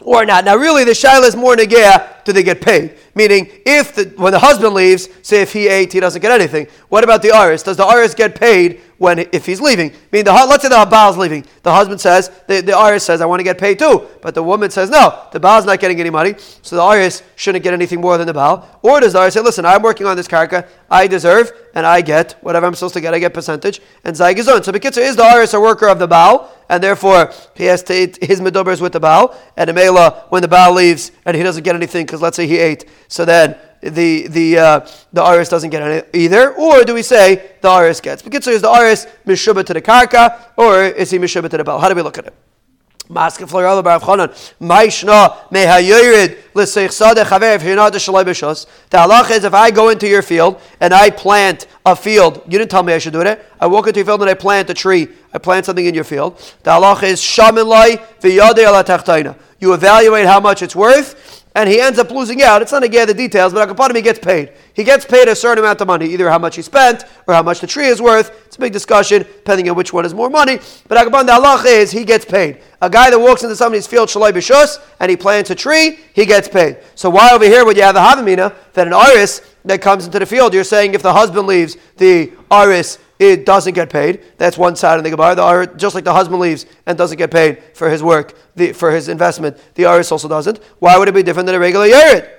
or 0.00 0.24
not. 0.24 0.44
Now, 0.44 0.56
really, 0.56 0.84
the 0.84 0.92
shaila 0.92 1.26
is 1.26 1.36
more 1.36 1.56
negea, 1.56 2.13
do 2.24 2.32
they 2.32 2.42
get 2.42 2.60
paid? 2.60 2.96
Meaning, 3.14 3.48
if 3.64 3.94
the, 3.94 4.12
when 4.16 4.32
the 4.32 4.38
husband 4.38 4.74
leaves, 4.74 5.08
say 5.22 5.42
if 5.42 5.52
he 5.52 5.68
ate, 5.68 5.92
he 5.92 6.00
doesn't 6.00 6.20
get 6.20 6.32
anything. 6.32 6.66
What 6.88 7.04
about 7.04 7.22
the 7.22 7.36
aris? 7.36 7.62
Does 7.62 7.76
the 7.76 7.86
aris 7.86 8.14
get 8.14 8.34
paid 8.34 8.80
when 8.98 9.18
if 9.32 9.46
he's 9.46 9.60
leaving? 9.60 9.90
I 9.90 9.94
mean, 10.12 10.24
the, 10.24 10.32
let's 10.32 10.62
say 10.62 10.68
the 10.68 10.86
Baal 10.90 11.10
is 11.10 11.16
leaving. 11.16 11.44
The 11.62 11.72
husband 11.72 12.00
says, 12.00 12.30
the, 12.46 12.60
the 12.60 12.78
aris 12.78 13.04
says, 13.04 13.20
I 13.20 13.26
want 13.26 13.40
to 13.40 13.44
get 13.44 13.58
paid 13.58 13.78
too. 13.78 14.08
But 14.22 14.34
the 14.34 14.42
woman 14.42 14.70
says, 14.70 14.90
no, 14.90 15.26
the 15.32 15.40
Baal 15.40 15.58
is 15.58 15.64
not 15.64 15.80
getting 15.80 16.00
any 16.00 16.10
money, 16.10 16.34
so 16.62 16.76
the 16.76 16.82
aris 16.82 17.22
shouldn't 17.36 17.62
get 17.62 17.74
anything 17.74 18.00
more 18.00 18.18
than 18.18 18.26
the 18.26 18.34
Baal. 18.34 18.68
Or 18.82 19.00
does 19.00 19.12
the 19.12 19.20
aris 19.20 19.34
say, 19.34 19.40
listen, 19.40 19.64
I'm 19.64 19.82
working 19.82 20.06
on 20.06 20.16
this 20.16 20.28
karka, 20.28 20.66
I 20.90 21.06
deserve, 21.06 21.52
and 21.74 21.84
I 21.84 22.00
get 22.00 22.32
whatever 22.40 22.66
I'm 22.66 22.74
supposed 22.74 22.94
to 22.94 23.00
get, 23.00 23.14
I 23.14 23.18
get 23.18 23.34
percentage, 23.34 23.80
and 24.04 24.14
Zaygizon. 24.16 24.64
So 24.64 24.72
Bekitzer 24.72 24.98
is 24.98 25.16
the 25.16 25.24
aris 25.24 25.54
a 25.54 25.60
worker 25.60 25.88
of 25.88 25.98
the 25.98 26.06
Baal, 26.06 26.50
and 26.68 26.82
therefore 26.82 27.32
he 27.54 27.64
has 27.64 27.82
to 27.84 27.94
eat 27.94 28.24
his 28.24 28.40
medobers 28.40 28.80
with 28.80 28.92
the 28.92 29.00
Baal, 29.00 29.36
and 29.56 29.68
the 29.68 29.72
Mela, 29.74 30.26
when 30.30 30.42
the 30.42 30.48
Baal 30.48 30.72
leaves 30.72 31.12
and 31.24 31.36
he 31.36 31.42
doesn't 31.42 31.62
get 31.62 31.74
anything, 31.74 32.06
because 32.14 32.22
let's 32.22 32.36
say 32.36 32.46
he 32.46 32.58
ate, 32.58 32.84
so 33.08 33.24
then 33.24 33.56
the 33.80 34.28
the 34.28 34.56
uh, 34.56 34.88
the 35.12 35.20
iris 35.20 35.48
doesn't 35.48 35.70
get 35.70 35.82
any 35.82 36.02
either, 36.12 36.54
or 36.54 36.84
do 36.84 36.94
we 36.94 37.02
say 37.02 37.50
the 37.60 37.68
iris 37.68 38.00
gets? 38.00 38.22
Because 38.22 38.46
is 38.46 38.62
the 38.62 38.68
iris 38.68 39.08
mishubah 39.26 39.66
to 39.66 39.74
the 39.74 39.82
karka, 39.82 40.40
or 40.56 40.84
is 40.84 41.10
he 41.10 41.18
mishubah 41.18 41.50
to 41.50 41.56
the 41.56 41.64
bell? 41.64 41.80
How 41.80 41.88
do 41.88 41.96
we 41.96 42.02
look 42.02 42.16
at 42.16 42.26
it? 42.26 42.34
Maske 43.10 43.48
flor 43.48 43.82
Baruch 43.82 44.02
Chanan. 44.02 44.28
Maishna 44.60 45.36
mehayorid 45.50 46.38
l'seichsade 46.54 47.24
chaver 47.24 47.58
v'hinad 47.58 47.90
shalai 47.90 48.24
b'shos. 48.24 48.66
The 48.90 48.98
halach 48.98 49.30
is 49.32 49.42
if 49.42 49.52
I 49.52 49.72
go 49.72 49.88
into 49.88 50.06
your 50.06 50.22
field 50.22 50.60
and 50.80 50.94
I 50.94 51.10
plant 51.10 51.66
a 51.84 51.96
field, 51.96 52.42
you 52.46 52.58
didn't 52.58 52.70
tell 52.70 52.84
me 52.84 52.92
I 52.92 52.98
should 52.98 53.12
do 53.12 53.20
it. 53.22 53.44
I 53.60 53.66
walk 53.66 53.88
into 53.88 53.98
your 53.98 54.06
field 54.06 54.22
and 54.22 54.30
I 54.30 54.34
plant 54.34 54.70
a 54.70 54.74
tree. 54.74 55.08
I 55.34 55.38
plant 55.38 55.66
something 55.66 55.84
in 55.84 55.94
your 55.94 56.04
field. 56.04 56.38
The 56.62 56.70
halach 56.70 57.02
is 57.02 57.20
shamin 57.20 57.66
lai 57.66 57.96
v'yadei 58.20 58.66
ala 58.66 59.36
You 59.58 59.74
evaluate 59.74 60.26
how 60.26 60.40
much 60.40 60.62
it's 60.62 60.76
worth 60.76 61.43
and 61.54 61.68
he 61.68 61.80
ends 61.80 61.98
up 61.98 62.10
losing 62.10 62.42
out. 62.42 62.62
It's 62.62 62.72
not 62.72 62.82
again 62.82 63.06
the 63.06 63.14
details, 63.14 63.52
but 63.52 63.68
Akapanim 63.68 63.96
he 63.96 64.02
gets 64.02 64.18
paid. 64.18 64.52
He 64.74 64.82
gets 64.82 65.04
paid 65.04 65.28
a 65.28 65.36
certain 65.36 65.62
amount 65.62 65.80
of 65.80 65.86
money, 65.86 66.06
either 66.06 66.28
how 66.28 66.38
much 66.38 66.56
he 66.56 66.62
spent 66.62 67.04
or 67.26 67.34
how 67.34 67.42
much 67.42 67.60
the 67.60 67.66
tree 67.66 67.86
is 67.86 68.02
worth. 68.02 68.30
It's 68.46 68.56
a 68.56 68.60
big 68.60 68.72
discussion, 68.72 69.22
depending 69.22 69.70
on 69.70 69.76
which 69.76 69.92
one 69.92 70.04
is 70.04 70.12
more 70.12 70.28
money. 70.28 70.58
But 70.88 70.98
Akapan 70.98 71.26
the 71.26 71.32
halach 71.32 71.64
is 71.66 71.92
he 71.92 72.04
gets 72.04 72.24
paid. 72.24 72.60
A 72.82 72.90
guy 72.90 73.10
that 73.10 73.18
walks 73.18 73.44
into 73.44 73.54
somebody's 73.56 73.86
field, 73.86 74.08
shalai 74.08 74.32
b'shus, 74.32 74.78
and 74.98 75.10
he 75.10 75.16
plants 75.16 75.50
a 75.50 75.54
tree, 75.54 76.00
he 76.12 76.26
gets 76.26 76.48
paid. 76.48 76.78
So 76.96 77.08
why 77.08 77.30
over 77.32 77.44
here 77.44 77.64
would 77.64 77.76
you 77.76 77.82
have 77.82 77.94
the 77.94 78.00
havamina 78.00 78.54
that 78.72 78.86
an 78.86 78.92
iris 78.92 79.40
that 79.64 79.80
comes 79.80 80.06
into 80.06 80.18
the 80.18 80.26
field, 80.26 80.52
you're 80.52 80.64
saying 80.64 80.94
if 80.94 81.02
the 81.02 81.12
husband 81.12 81.46
leaves, 81.46 81.76
the 81.96 82.32
iris 82.50 82.98
it 83.18 83.46
doesn't 83.46 83.74
get 83.74 83.90
paid. 83.90 84.22
That's 84.38 84.58
one 84.58 84.76
side 84.76 84.98
of 84.98 85.04
the 85.04 85.10
Gemara. 85.10 85.34
The 85.34 85.72
just 85.76 85.94
like 85.94 86.04
the 86.04 86.12
husband 86.12 86.40
leaves 86.40 86.66
and 86.86 86.98
doesn't 86.98 87.18
get 87.18 87.30
paid 87.30 87.62
for 87.74 87.88
his 87.88 88.02
work, 88.02 88.36
the, 88.56 88.72
for 88.72 88.90
his 88.90 89.08
investment, 89.08 89.58
the 89.74 89.86
Aris 89.86 90.10
also 90.10 90.28
doesn't. 90.28 90.58
Why 90.78 90.98
would 90.98 91.08
it 91.08 91.14
be 91.14 91.22
different 91.22 91.46
than 91.46 91.54
a 91.54 91.60
regular 91.60 91.86
Yerid? 91.86 92.30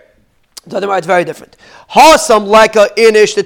It's 0.67 1.07
very 1.07 1.23
different. 1.23 1.55
Hasam 1.91 2.47
leka 2.47 2.89
inish 2.97 3.35
the 3.35 3.43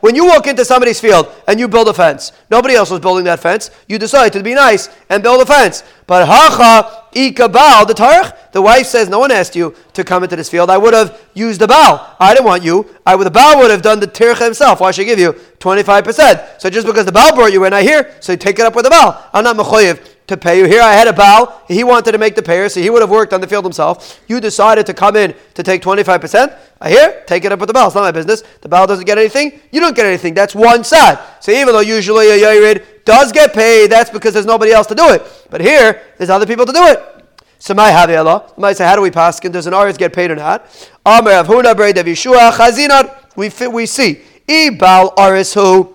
When 0.00 0.14
you 0.14 0.26
walk 0.26 0.46
into 0.46 0.64
somebody's 0.64 1.00
field 1.00 1.32
and 1.46 1.58
you 1.58 1.66
build 1.66 1.88
a 1.88 1.94
fence, 1.94 2.32
nobody 2.50 2.74
else 2.74 2.90
was 2.90 3.00
building 3.00 3.24
that 3.24 3.40
fence. 3.40 3.70
You 3.88 3.98
decide 3.98 4.32
to 4.34 4.42
be 4.42 4.54
nice 4.54 4.88
and 5.10 5.22
build 5.22 5.42
a 5.42 5.46
fence. 5.46 5.82
But 6.06 6.26
hacha 6.26 7.06
ikabal 7.12 7.86
the 7.86 7.94
tarach. 7.94 8.52
The 8.52 8.62
wife 8.62 8.86
says, 8.86 9.08
"No 9.08 9.18
one 9.18 9.30
asked 9.30 9.56
you 9.56 9.74
to 9.94 10.04
come 10.04 10.22
into 10.22 10.36
this 10.36 10.48
field. 10.48 10.70
I 10.70 10.78
would 10.78 10.94
have 10.94 11.20
used 11.34 11.60
the 11.60 11.66
bow. 11.66 12.14
I 12.18 12.32
didn't 12.32 12.46
want 12.46 12.62
you. 12.62 12.86
I 13.04 13.14
would 13.14 13.26
the 13.26 13.30
bow 13.30 13.58
would 13.58 13.70
have 13.70 13.82
done 13.82 14.00
the 14.00 14.06
tircha 14.06 14.44
himself. 14.44 14.80
Why 14.80 14.90
should 14.92 15.02
I 15.02 15.04
give 15.06 15.18
you 15.18 15.32
twenty 15.58 15.82
five 15.82 16.04
percent? 16.04 16.40
So 16.58 16.70
just 16.70 16.86
because 16.86 17.04
the 17.04 17.12
bow 17.12 17.32
brought 17.34 17.52
you 17.52 17.64
in, 17.64 17.72
I 17.72 17.82
hear. 17.82 18.14
So 18.20 18.32
you 18.32 18.38
take 18.38 18.58
it 18.58 18.66
up 18.66 18.74
with 18.74 18.84
the 18.84 18.90
bow. 18.90 19.22
I'm 19.32 19.44
not 19.44 19.56
mechoyev 19.56 20.00
to 20.28 20.36
pay 20.36 20.58
you. 20.58 20.66
Here 20.66 20.82
I 20.82 20.92
had 20.92 21.08
a 21.08 21.12
bow. 21.12 21.60
He 21.66 21.82
wanted 21.82 22.12
to 22.12 22.18
make 22.18 22.34
the 22.34 22.42
payer, 22.42 22.68
so 22.68 22.80
he 22.80 22.90
would 22.90 23.00
have 23.00 23.10
worked 23.10 23.32
on 23.32 23.40
the 23.40 23.46
field 23.46 23.64
himself. 23.64 24.20
You 24.28 24.40
decided 24.40 24.86
to 24.86 24.94
come 24.94 25.16
in 25.16 25.34
to 25.54 25.62
take 25.62 25.82
25%. 25.82 26.54
I 26.80 26.90
hear, 26.90 27.24
take 27.26 27.44
it 27.44 27.50
up 27.50 27.58
with 27.58 27.66
the 27.66 27.72
bow. 27.72 27.86
It's 27.86 27.94
not 27.94 28.02
my 28.02 28.12
business. 28.12 28.42
The 28.60 28.68
bow 28.68 28.86
doesn't 28.86 29.06
get 29.06 29.18
anything. 29.18 29.60
You 29.72 29.80
don't 29.80 29.87
get 29.94 30.06
anything. 30.06 30.34
That's 30.34 30.54
one 30.54 30.84
side. 30.84 31.18
So 31.40 31.52
even 31.52 31.68
though 31.68 31.80
usually 31.80 32.30
a 32.30 32.38
Yared 32.38 33.04
does 33.04 33.32
get 33.32 33.52
paid, 33.54 33.90
that's 33.90 34.10
because 34.10 34.34
there's 34.34 34.46
nobody 34.46 34.72
else 34.72 34.86
to 34.88 34.94
do 34.94 35.10
it. 35.10 35.22
But 35.50 35.60
here, 35.60 36.02
there's 36.18 36.30
other 36.30 36.46
people 36.46 36.66
to 36.66 36.72
do 36.72 36.84
it. 36.84 37.18
So 37.58 37.74
my 37.74 37.90
havela, 37.90 38.56
might 38.56 38.76
say, 38.76 38.84
how 38.84 38.94
do 38.94 39.02
we 39.02 39.10
pass? 39.10 39.40
Does 39.40 39.66
an 39.66 39.74
aris 39.74 39.96
get 39.96 40.12
paid 40.12 40.30
or 40.30 40.36
not? 40.36 40.66
Amr 41.04 41.32
of 41.32 41.46
Huna 41.48 41.76
Braid 41.76 41.98
of 41.98 42.06
Yeshua 42.06 42.52
Chazinat. 42.52 43.36
We 43.36 43.50
we 43.68 43.86
see. 43.86 44.22
Ibal 44.48 45.12
aris 45.18 45.54
who 45.54 45.94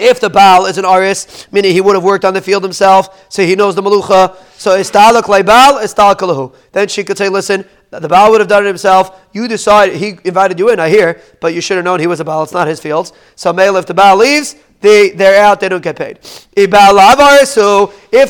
if 0.00 0.18
the 0.18 0.30
Baal 0.30 0.66
is 0.66 0.78
an 0.78 0.84
aris, 0.84 1.46
meaning 1.52 1.72
he 1.72 1.80
would 1.80 1.94
have 1.94 2.04
worked 2.04 2.24
on 2.24 2.32
the 2.32 2.40
field 2.40 2.62
himself, 2.62 3.30
so 3.30 3.44
he 3.44 3.54
knows 3.54 3.74
the 3.74 3.82
malucha. 3.82 4.36
So 4.56 4.78
istalak 4.78 5.26
Baal, 5.44 5.74
istalak. 5.74 6.54
Then 6.72 6.88
she 6.88 7.04
could 7.04 7.18
say, 7.18 7.28
listen, 7.28 7.64
the 7.90 8.08
Baal 8.08 8.30
would 8.30 8.40
have 8.40 8.48
done 8.48 8.64
it 8.64 8.68
himself. 8.68 9.20
You 9.32 9.48
decide, 9.48 9.94
he 9.94 10.18
invited 10.24 10.58
you 10.58 10.70
in, 10.70 10.78
I 10.78 10.88
hear, 10.88 11.20
but 11.40 11.54
you 11.54 11.60
should 11.60 11.76
have 11.76 11.84
known 11.84 11.98
he 11.98 12.06
was 12.06 12.20
a 12.20 12.24
Baal. 12.24 12.44
It's 12.44 12.52
not 12.52 12.68
his 12.68 12.78
fields. 12.78 13.12
So 13.34 13.52
male, 13.52 13.76
if 13.76 13.86
the 13.86 13.94
Baal 13.94 14.16
leaves, 14.16 14.54
they, 14.80 15.10
they're 15.10 15.42
out, 15.42 15.60
they 15.60 15.68
don't 15.68 15.82
get 15.82 15.96
paid. 15.96 16.20
If 16.56 16.70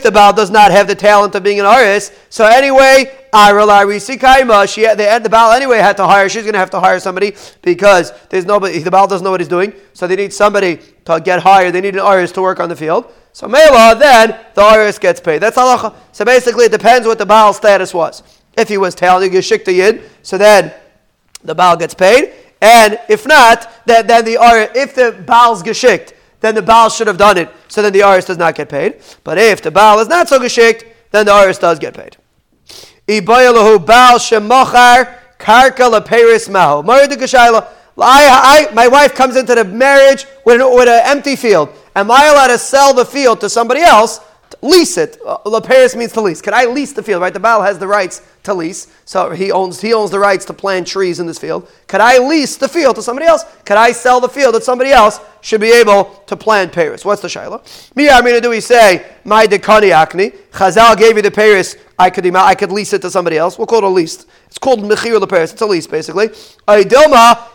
the 0.02 0.11
Baal 0.12 0.33
does 0.33 0.50
not 0.50 0.71
have 0.73 0.88
the 0.88 0.95
talent 0.95 1.35
of 1.35 1.43
being 1.43 1.61
an 1.61 1.67
aris, 1.67 2.11
so 2.29 2.45
anyway, 2.45 3.17
I 3.33 3.50
rely 3.50 3.99
see 3.99 4.17
Kaimah. 4.17 4.73
she, 4.73 4.83
the, 4.83 5.21
the 5.23 5.29
Baal 5.29 5.52
anyway 5.52 5.79
had 5.79 5.97
to 5.99 6.07
hire, 6.07 6.29
she's 6.29 6.43
going 6.43 6.55
to 6.55 6.59
have 6.59 6.71
to 6.71 6.81
hire 6.81 6.99
somebody 6.99 7.37
because 7.62 8.12
there's 8.31 8.47
nobody, 8.47 8.79
the 8.79 8.90
Baal 8.90 9.07
doesn't 9.07 9.25
know 9.25 9.31
what 9.31 9.40
he's 9.40 9.49
doing, 9.49 9.73
so 9.93 10.07
they 10.07 10.17
need 10.17 10.33
somebody 10.33 10.81
to 11.05 11.21
get 11.21 11.40
hired, 11.40 11.75
they 11.75 11.81
need 11.81 11.95
an 11.95 12.00
aris 12.00 12.33
to 12.33 12.43
work 12.43 12.59
on 12.59 12.69
the 12.69 12.76
field. 12.76 13.12
So 13.33 13.47
Mela, 13.47 13.95
then 13.97 14.37
the 14.55 14.62
aris 14.62 14.99
gets 14.99 15.21
paid. 15.21 15.38
That's 15.38 15.57
halacha. 15.57 15.95
So 16.11 16.25
basically, 16.25 16.64
it 16.64 16.73
depends 16.73 17.07
what 17.07 17.19
the 17.19 17.26
Baal 17.26 17.52
status 17.52 17.95
was. 17.95 18.25
If 18.57 18.69
he 18.69 18.78
was 18.78 18.95
telling 18.95 19.33
you 19.33 19.40
shik 19.40 19.66
yid, 19.66 20.02
so 20.23 20.37
then 20.38 20.73
the 21.42 21.54
Baal 21.54 21.76
gets 21.76 21.95
paid. 21.95 22.33
And 22.61 22.99
if 23.09 23.26
not, 23.26 23.71
then, 23.87 24.07
then 24.07 24.25
the 24.25 24.37
if 24.75 24.95
the 24.95 25.12
Baal's 25.26 25.62
geschikt, 25.62 26.12
then 26.40 26.54
the 26.54 26.62
Baal 26.62 26.90
should 26.90 27.07
have 27.07 27.16
done 27.19 27.38
it. 27.38 27.49
So 27.69 27.83
then 27.83 27.92
the 27.92 28.02
Aris 28.02 28.26
does 28.26 28.38
not 28.38 28.54
get 28.54 28.69
paid. 28.69 29.00
But 29.25 29.38
if 29.38 29.62
the 29.62 29.71
Baal 29.71 29.99
is 30.00 30.09
not 30.09 30.28
so 30.28 30.38
geschikt, 30.38 30.85
then 31.11 31.26
the 31.26 31.35
Aris 31.35 31.59
does 31.59 31.78
get 31.78 31.95
paid. 31.95 32.16
Ibayalahu 33.07 33.85
Baal 33.87 34.19
Shemachar 34.19 35.16
Karka 35.38 35.90
Leperis 35.90 36.49
Maho. 36.49 36.85
My 38.75 38.88
wife 38.88 39.14
comes 39.14 39.37
into 39.37 39.54
the 39.54 39.64
marriage 39.64 40.26
with 40.45 40.61
an, 40.61 40.75
with 40.75 40.88
an 40.88 41.02
empty 41.04 41.37
field. 41.37 41.71
Am 41.97 42.11
I 42.11 42.26
allowed 42.26 42.49
to 42.49 42.59
sell 42.59 42.95
the 42.95 43.04
field 43.04 43.40
to 43.40 43.49
somebody 43.49 43.80
else 43.80 44.21
lease 44.62 44.97
it. 44.97 45.19
Uh, 45.25 45.61
Paris 45.61 45.97
means 45.97 46.12
to 46.12 46.21
lease. 46.21 46.40
Can 46.40 46.55
I 46.55 46.64
lease 46.64 46.93
the 46.93 47.02
field? 47.02 47.23
Right, 47.23 47.33
the 47.33 47.40
Baal 47.40 47.62
has 47.62 47.79
the 47.79 47.87
rights 47.87 48.23
to 48.43 48.55
lease, 48.55 48.88
so 49.05 49.31
he 49.31 49.52
owns 49.52 49.81
he 49.81 49.93
owns 49.93 50.11
the 50.11 50.19
rights 50.19 50.45
to 50.47 50.52
plant 50.52 50.87
trees 50.87 51.21
in 51.21 51.26
this 51.26 51.38
field. 51.38 51.69
Could 51.87 52.00
I 52.00 52.19
lease 52.19 52.57
the 52.57 52.69
field 52.69 52.97
to 52.97 53.02
somebody 53.02 53.26
else? 53.26 53.45
Could 53.64 53.76
I 53.76 53.93
sell 53.93 54.21
the 54.21 54.29
field 54.29 54.55
that 54.55 54.64
somebody 54.64 54.90
else 54.90 55.21
should 55.43 55.61
be 55.61 55.73
able 55.73 56.05
to 56.26 56.37
plant 56.37 56.73
Paris? 56.73 57.05
What's 57.05 57.23
the 57.23 57.29
shaila? 57.29 57.61
Me, 57.95 58.09
I 58.09 58.23
mean, 58.23 58.40
do 58.40 58.50
we 58.50 58.61
say 58.61 59.07
my 59.25 59.47
dekani 59.47 59.93
akni? 59.93 60.37
Chazal 60.52 60.97
gave 60.97 61.17
you 61.17 61.23
the 61.23 61.31
Paris. 61.31 61.76
I 61.99 62.09
could 62.09 62.35
I 62.35 62.55
could 62.55 62.73
lease 62.73 62.95
it 62.95 63.02
to 63.02 63.11
somebody 63.11 63.37
else. 63.37 63.59
We'll 63.59 63.67
call 63.67 63.79
it 63.79 63.85
a 63.85 63.88
lease. 63.88 64.25
It's 64.47 64.59
called 64.59 64.81
mechir 64.81 65.29
Paris. 65.29 65.52
It's 65.52 65.62
a 65.62 65.67
lease 65.67 65.87
basically. 65.87 66.29
Dilma 66.29 67.50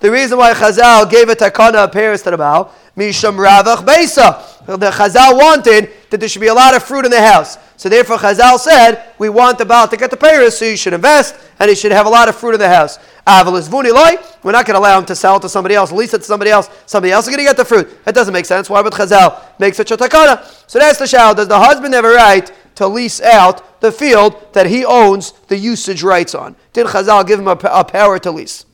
The 0.00 0.10
reason 0.10 0.38
why 0.38 0.52
Chazal 0.52 1.10
gave 1.10 1.28
a 1.28 1.34
takana 1.34 1.90
Paris 1.92 2.22
to 2.22 2.30
the 2.30 2.36
Baal 2.36 2.72
Misham 2.96 3.36
Ravach 3.36 3.86
Besa. 3.86 4.42
The 4.66 4.90
Chazal 4.90 5.36
wanted 5.36 5.90
that 6.10 6.20
there 6.20 6.28
should 6.28 6.40
be 6.40 6.48
a 6.48 6.54
lot 6.54 6.74
of 6.74 6.82
fruit 6.82 7.04
in 7.04 7.10
the 7.10 7.22
house. 7.22 7.56
So 7.76 7.88
therefore 7.88 8.18
Chazal 8.18 8.58
said, 8.58 9.04
we 9.18 9.28
want 9.28 9.58
the 9.58 9.64
Baal 9.64 9.88
to 9.88 9.96
get 9.96 10.10
the 10.10 10.16
Paris, 10.16 10.58
so 10.58 10.66
you 10.66 10.76
should 10.76 10.92
invest, 10.92 11.34
and 11.58 11.68
he 11.68 11.74
should 11.74 11.92
have 11.92 12.06
a 12.06 12.10
lot 12.10 12.28
of 12.28 12.36
fruit 12.36 12.54
in 12.54 12.60
the 12.60 12.68
house. 12.68 12.98
Avalis 13.26 13.68
Vuni 13.68 13.92
Loi, 13.92 14.22
we're 14.42 14.52
not 14.52 14.66
going 14.66 14.74
to 14.74 14.80
allow 14.80 14.98
him 14.98 15.06
to 15.06 15.14
sell 15.14 15.36
it 15.36 15.40
to 15.40 15.48
somebody 15.48 15.74
else, 15.74 15.90
lease 15.90 16.12
it 16.12 16.18
to 16.18 16.24
somebody 16.24 16.50
else. 16.50 16.68
Somebody 16.86 17.12
else 17.12 17.26
is 17.26 17.30
going 17.30 17.38
to 17.38 17.44
get 17.44 17.56
the 17.56 17.64
fruit. 17.64 18.04
That 18.04 18.14
doesn't 18.14 18.32
make 18.32 18.46
sense. 18.46 18.68
Why 18.68 18.82
would 18.82 18.92
Chazal 18.92 19.40
make 19.58 19.74
such 19.74 19.90
a 19.90 19.96
takana? 19.96 20.44
So 20.68 20.78
that's 20.78 20.98
the 20.98 21.06
shal. 21.06 21.34
Does 21.34 21.48
the 21.48 21.58
husband 21.58 21.94
have 21.94 22.04
a 22.04 22.12
right 22.12 22.50
to 22.82 22.88
lease 22.88 23.20
out 23.20 23.80
the 23.80 23.92
field 23.92 24.52
that 24.52 24.66
he 24.66 24.84
owns 24.84 25.32
the 25.48 25.56
usage 25.56 26.02
rights 26.02 26.34
on? 26.34 26.56
Did 26.72 26.88
Chazal 26.88 27.26
give 27.26 27.40
him 27.40 27.48
a, 27.48 27.52
a 27.52 27.84
power 27.84 28.18
to 28.18 28.30
lease? 28.30 28.66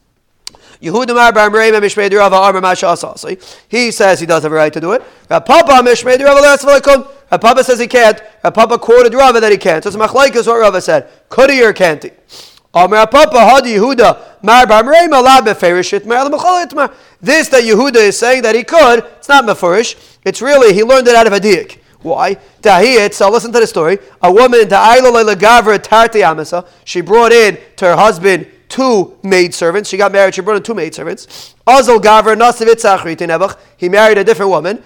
He 0.80 0.90
says 3.90 4.20
he 4.20 4.26
does 4.26 4.44
have 4.44 4.52
a 4.52 4.54
right 4.54 4.72
to 4.72 4.80
do 4.80 4.92
it. 4.92 5.02
Papa 5.28 5.82
says 7.64 7.80
he 7.80 7.88
can't. 7.88 8.22
Papa 8.42 8.78
quoted 8.78 9.12
Rava 9.12 9.40
that 9.40 9.50
he 9.50 9.58
can't. 9.58 9.82
So 9.82 9.88
it's 9.88 9.96
machlaikas 9.96 10.46
what 10.46 10.60
Rava 10.60 10.80
said. 10.80 11.10
Could 11.28 11.50
he 11.50 11.64
or 11.64 11.72
can't 11.72 12.04
he? 12.04 12.12
This 17.20 17.48
that 17.48 17.64
Yehuda 17.64 17.96
is 17.96 18.18
saying 18.18 18.42
that 18.42 18.54
he 18.54 18.62
could, 18.62 19.04
it's 19.16 19.28
not 19.28 19.44
mefurish. 19.44 19.96
It's 20.24 20.40
really 20.40 20.72
he 20.74 20.84
learned 20.84 21.08
it 21.08 21.16
out 21.16 21.26
of 21.26 21.32
a 21.32 21.40
diak. 21.40 21.78
Why? 22.02 22.36
So 22.62 23.30
listen 23.30 23.52
to 23.52 23.60
the 23.60 23.66
story. 23.66 23.98
A 24.22 24.32
woman, 24.32 24.68
she 26.84 27.00
brought 27.00 27.32
in 27.32 27.58
to 27.76 27.84
her 27.84 27.96
husband 27.96 28.46
two 28.68 29.16
maid 29.22 29.54
servants. 29.54 29.88
She 29.88 29.96
got 29.96 30.12
married, 30.12 30.34
she 30.34 30.40
brought 30.42 30.56
in 30.56 30.62
two 30.62 30.74
maid 30.74 30.94
servants. 30.94 31.54
Azal 31.66 31.98
Gaver 32.00 32.36
Nasivit 32.36 33.58
He 33.76 33.88
married 33.88 34.18
a 34.18 34.24
different 34.24 34.50
woman. 34.50 34.82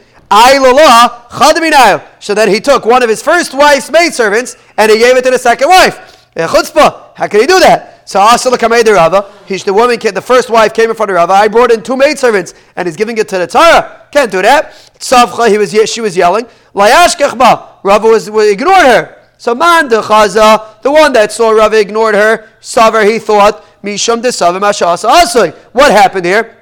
So 2.21 2.35
then 2.35 2.49
he 2.49 2.61
took 2.61 2.87
one 2.87 3.03
of 3.03 3.09
his 3.09 3.23
first 3.23 3.53
wife's 3.53 3.91
maid 3.91 4.15
servants 4.15 4.57
and 4.79 4.91
he 4.91 4.99
gave 4.99 5.17
it 5.17 5.25
to 5.25 5.31
the 5.31 5.39
second 5.39 5.69
wife. 5.69 6.31
Eh, 6.35 6.47
chutzpah. 6.47 7.15
How 7.15 7.29
can 7.29 7.41
he 7.41 7.47
do 7.47 7.61
that? 7.61 8.02
So 8.05 8.19
the 8.21 8.93
Rava, 8.95 9.33
he's 9.47 9.65
the 9.65 9.73
woman, 9.73 9.99
the 9.99 10.23
first 10.23 10.51
wife 10.51 10.75
came 10.75 10.91
in 10.91 10.97
front 10.97 11.11
of 11.11 11.17
Rava. 11.17 11.33
I 11.33 11.49
brought 11.49 11.71
in 11.71 11.83
two 11.83 11.97
maid 11.97 12.19
servants 12.19 12.55
and 12.77 12.87
he's 12.87 12.97
giving 12.97 13.17
it 13.19 13.29
to 13.29 13.39
the 13.39 13.47
Torah. 13.47 14.07
Can't 14.11 14.31
do 14.31 14.43
that. 14.43 14.73
Tzavcha, 14.99 15.49
he 15.49 15.59
was, 15.59 15.73
she 15.91 16.01
was 16.01 16.17
yelling. 16.17 16.47
Layashkechba, 16.75 17.83
Rava 17.83 18.09
was, 18.09 18.29
ignored 18.29 18.87
her. 18.87 19.19
So 19.39 19.55
man 19.55 19.89
the 19.89 20.03
chaza, 20.03 20.81
the 20.83 20.91
one 20.91 21.13
that 21.15 21.33
saw 21.33 21.51
Rava 21.51 21.79
ignored 21.81 22.15
her, 22.15 22.49
Saver, 22.61 23.05
he 23.05 23.19
thought 23.19 23.65
Ashasa 23.83 25.11
Asoi. 25.11 25.55
What 25.73 25.91
happened 25.91 26.27
here? 26.27 26.59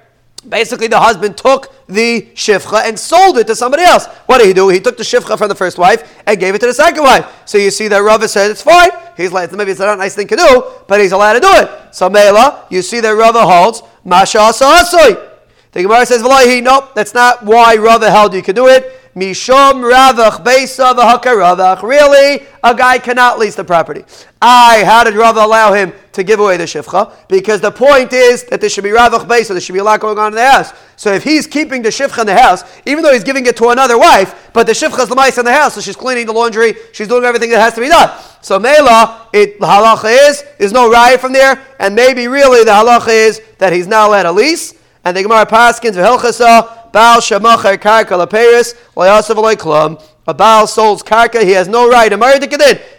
Basically, 0.48 0.86
the 0.86 0.98
husband 0.98 1.36
took 1.36 1.70
the 1.86 2.22
shifcha 2.34 2.88
and 2.88 2.98
sold 2.98 3.36
it 3.36 3.46
to 3.48 3.54
somebody 3.54 3.82
else. 3.82 4.06
What 4.24 4.38
did 4.38 4.46
he 4.46 4.54
do? 4.54 4.70
He 4.70 4.80
took 4.80 4.96
the 4.96 5.02
shifcha 5.02 5.36
from 5.36 5.48
the 5.48 5.54
first 5.54 5.76
wife 5.76 6.22
and 6.26 6.40
gave 6.40 6.54
it 6.54 6.60
to 6.60 6.66
the 6.66 6.72
second 6.72 7.02
wife. 7.02 7.42
So 7.44 7.58
you 7.58 7.70
see 7.70 7.88
that 7.88 7.98
Rava 7.98 8.26
said 8.26 8.50
it's 8.50 8.62
fine. 8.62 8.90
He's 9.20 9.32
like, 9.32 9.52
maybe 9.52 9.70
it's 9.70 9.80
not 9.80 9.94
a 9.94 9.96
nice 9.96 10.14
thing 10.14 10.26
to 10.28 10.36
do, 10.36 10.64
but 10.88 11.00
he's 11.00 11.12
allowed 11.12 11.34
to 11.34 11.40
do 11.40 11.50
it. 11.52 11.94
So 11.94 12.08
Mela, 12.08 12.66
you 12.70 12.82
see 12.82 13.00
that 13.00 13.10
Rava 13.10 13.44
holds 13.44 13.82
Masha. 14.04 14.38
The 15.72 15.82
Gemara 15.82 16.04
says, 16.06 16.22
nope, 16.22 16.94
that's 16.94 17.14
not 17.14 17.44
why 17.44 17.76
Rava 17.76 18.10
held 18.10 18.34
you 18.34 18.42
could 18.42 18.56
do 18.56 18.68
it. 18.68 18.99
Mishom 19.16 19.82
Ravach 19.82 20.44
Beisa 20.44 20.94
Ravach. 20.94 21.82
Really, 21.82 22.46
a 22.62 22.74
guy 22.74 22.98
cannot 22.98 23.40
lease 23.40 23.56
the 23.56 23.64
property. 23.64 24.04
I, 24.40 24.84
how 24.84 25.02
did 25.02 25.14
Rava 25.14 25.40
allow 25.40 25.72
him 25.72 25.92
to 26.12 26.22
give 26.22 26.38
away 26.38 26.56
the 26.56 26.64
shifcha? 26.64 27.12
Because 27.28 27.60
the 27.60 27.72
point 27.72 28.12
is 28.12 28.44
that 28.44 28.60
there 28.60 28.70
should 28.70 28.84
be 28.84 28.90
Ravach 28.90 29.26
Beisa, 29.26 29.48
there 29.48 29.60
should 29.60 29.72
be 29.72 29.80
a 29.80 29.84
lot 29.84 29.98
going 29.98 30.18
on 30.18 30.28
in 30.28 30.36
the 30.36 30.46
house. 30.46 30.72
So 30.94 31.12
if 31.12 31.24
he's 31.24 31.48
keeping 31.48 31.82
the 31.82 31.88
shifcha 31.88 32.20
in 32.20 32.26
the 32.28 32.38
house, 32.38 32.62
even 32.86 33.02
though 33.02 33.12
he's 33.12 33.24
giving 33.24 33.46
it 33.46 33.56
to 33.56 33.70
another 33.70 33.98
wife, 33.98 34.50
but 34.52 34.66
the 34.66 34.72
shifcha 34.72 35.00
is 35.00 35.08
the 35.08 35.16
mice 35.16 35.38
in 35.38 35.44
the 35.44 35.52
house, 35.52 35.74
so 35.74 35.80
she's 35.80 35.96
cleaning 35.96 36.26
the 36.26 36.32
laundry, 36.32 36.74
she's 36.92 37.08
doing 37.08 37.24
everything 37.24 37.50
that 37.50 37.60
has 37.60 37.74
to 37.74 37.80
be 37.80 37.88
done. 37.88 38.16
So 38.42 38.60
Mela, 38.60 39.28
it 39.32 39.58
halacha 39.58 40.28
is, 40.28 40.44
there's 40.58 40.72
no 40.72 40.88
riot 40.88 41.20
from 41.20 41.32
there, 41.32 41.60
and 41.80 41.96
maybe 41.96 42.28
really 42.28 42.62
the 42.64 42.70
halacha 42.70 43.08
is 43.08 43.42
that 43.58 43.72
he's 43.72 43.88
not 43.88 44.08
allowed 44.08 44.22
to 44.22 44.32
lease. 44.32 44.74
And 45.04 45.16
the 45.16 45.22
Gemara 45.22 45.46
Paskins, 45.46 45.92
V'helchasa, 45.92 46.79
Baal 46.92 47.20
Shemacher 47.20 47.78
Karka 47.78 48.26
Laperis, 48.26 48.74
Layasav 48.94 49.56
Klum. 49.56 50.02
A 50.26 50.34
Baal 50.34 50.66
sold 50.66 51.04
Karka, 51.04 51.42
he 51.42 51.52
has 51.52 51.66
no 51.66 51.88
right. 51.88 52.12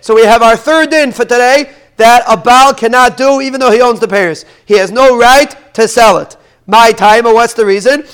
So 0.02 0.16
we 0.16 0.26
have 0.26 0.42
our 0.42 0.58
third 0.58 0.90
din 0.90 1.12
for 1.12 1.24
today 1.24 1.72
that 1.98 2.24
a 2.28 2.36
Baal 2.36 2.74
cannot 2.74 3.16
do 3.16 3.42
even 3.42 3.60
though 3.60 3.72
he 3.72 3.82
owns 3.82 4.00
the 4.00 4.08
Paris. 4.08 4.44
He 4.66 4.74
has 4.76 4.92
no 4.92 5.18
right 5.18 5.56
to 5.76 5.88
sell 5.88 6.18
it. 6.18 6.36
My 6.68 6.92
time, 6.92 7.26
or 7.26 7.34
what's 7.34 7.54
the 7.54 7.66
reason? 7.66 8.06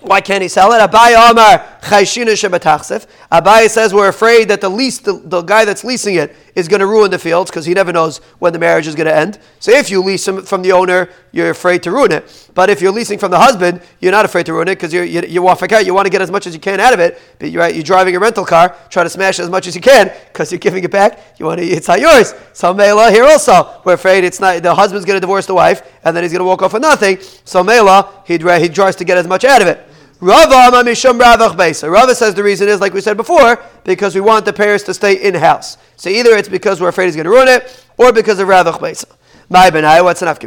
Why 0.00 0.20
can't 0.20 0.42
he 0.42 0.48
sell 0.48 0.72
it? 0.72 0.78
Abai 0.78 1.14
Omar, 1.30 1.71
Abaye 1.82 3.68
says 3.68 3.92
we're 3.92 4.08
afraid 4.08 4.48
that 4.48 4.60
the 4.60 4.68
lease, 4.68 4.98
the, 4.98 5.14
the 5.24 5.42
guy 5.42 5.64
that's 5.64 5.82
leasing 5.82 6.14
it, 6.14 6.34
is 6.54 6.68
going 6.68 6.80
to 6.80 6.86
ruin 6.86 7.10
the 7.10 7.18
fields 7.18 7.50
because 7.50 7.66
he 7.66 7.74
never 7.74 7.92
knows 7.92 8.18
when 8.38 8.52
the 8.52 8.58
marriage 8.58 8.86
is 8.86 8.94
going 8.94 9.06
to 9.06 9.14
end. 9.14 9.38
So 9.58 9.72
if 9.72 9.90
you 9.90 10.00
lease 10.02 10.24
from 10.26 10.62
the 10.62 10.70
owner, 10.70 11.08
you're 11.32 11.50
afraid 11.50 11.82
to 11.84 11.90
ruin 11.90 12.12
it. 12.12 12.50
But 12.54 12.70
if 12.70 12.80
you're 12.80 12.92
leasing 12.92 13.18
from 13.18 13.30
the 13.30 13.38
husband, 13.38 13.80
you're 14.00 14.12
not 14.12 14.24
afraid 14.24 14.46
to 14.46 14.52
ruin 14.52 14.68
it 14.68 14.76
because 14.76 14.92
you 14.92 15.02
you, 15.02 15.22
you 15.22 15.42
want 15.42 15.60
you 15.84 15.94
want 15.94 16.06
to 16.06 16.10
get 16.10 16.22
as 16.22 16.30
much 16.30 16.46
as 16.46 16.54
you 16.54 16.60
can 16.60 16.78
out 16.78 16.92
of 16.92 17.00
it. 17.00 17.20
But 17.38 17.50
you're, 17.50 17.62
right, 17.62 17.74
you're 17.74 17.82
driving 17.82 18.14
a 18.14 18.20
rental 18.20 18.44
car, 18.44 18.76
try 18.88 19.02
to 19.02 19.10
smash 19.10 19.40
as 19.40 19.50
much 19.50 19.66
as 19.66 19.74
you 19.74 19.80
can 19.80 20.12
because 20.28 20.52
you're 20.52 20.60
giving 20.60 20.84
it 20.84 20.90
back. 20.90 21.18
You 21.38 21.46
want 21.46 21.60
to, 21.60 21.66
it's 21.66 21.88
not 21.88 22.00
yours. 22.00 22.34
So 22.52 22.72
Mela 22.72 23.10
here 23.10 23.24
also, 23.24 23.80
we're 23.84 23.94
afraid 23.94 24.22
it's 24.22 24.38
not 24.38 24.62
the 24.62 24.74
husband's 24.74 25.04
going 25.04 25.16
to 25.16 25.20
divorce 25.20 25.46
the 25.46 25.54
wife 25.54 25.82
and 26.04 26.14
then 26.14 26.22
he's 26.22 26.32
going 26.32 26.40
to 26.40 26.46
walk 26.46 26.62
off 26.62 26.74
with 26.74 26.82
nothing. 26.82 27.18
So 27.44 27.64
Mela, 27.64 28.22
he 28.24 28.34
he 28.34 28.68
tries 28.68 28.94
to 28.96 29.04
get 29.04 29.16
as 29.18 29.26
much 29.26 29.44
out 29.44 29.62
of 29.62 29.68
it. 29.68 29.88
Rava 30.22 32.14
says 32.14 32.34
the 32.34 32.42
reason 32.44 32.68
is, 32.68 32.80
like 32.80 32.94
we 32.94 33.00
said 33.00 33.16
before, 33.16 33.60
because 33.82 34.14
we 34.14 34.20
want 34.20 34.44
the 34.44 34.52
parents 34.52 34.84
to 34.84 34.94
stay 34.94 35.14
in 35.14 35.34
house. 35.34 35.76
So 35.96 36.10
either 36.10 36.30
it's 36.36 36.48
because 36.48 36.80
we're 36.80 36.90
afraid 36.90 37.06
he's 37.06 37.16
going 37.16 37.24
to 37.24 37.30
ruin 37.30 37.48
it, 37.48 37.84
or 37.98 38.12
because 38.12 38.38
of 38.38 38.46
Ravach 38.46 38.78
Beisa. 38.78 39.06
My 39.52 39.68
what's 40.00 40.22
enough 40.22 40.40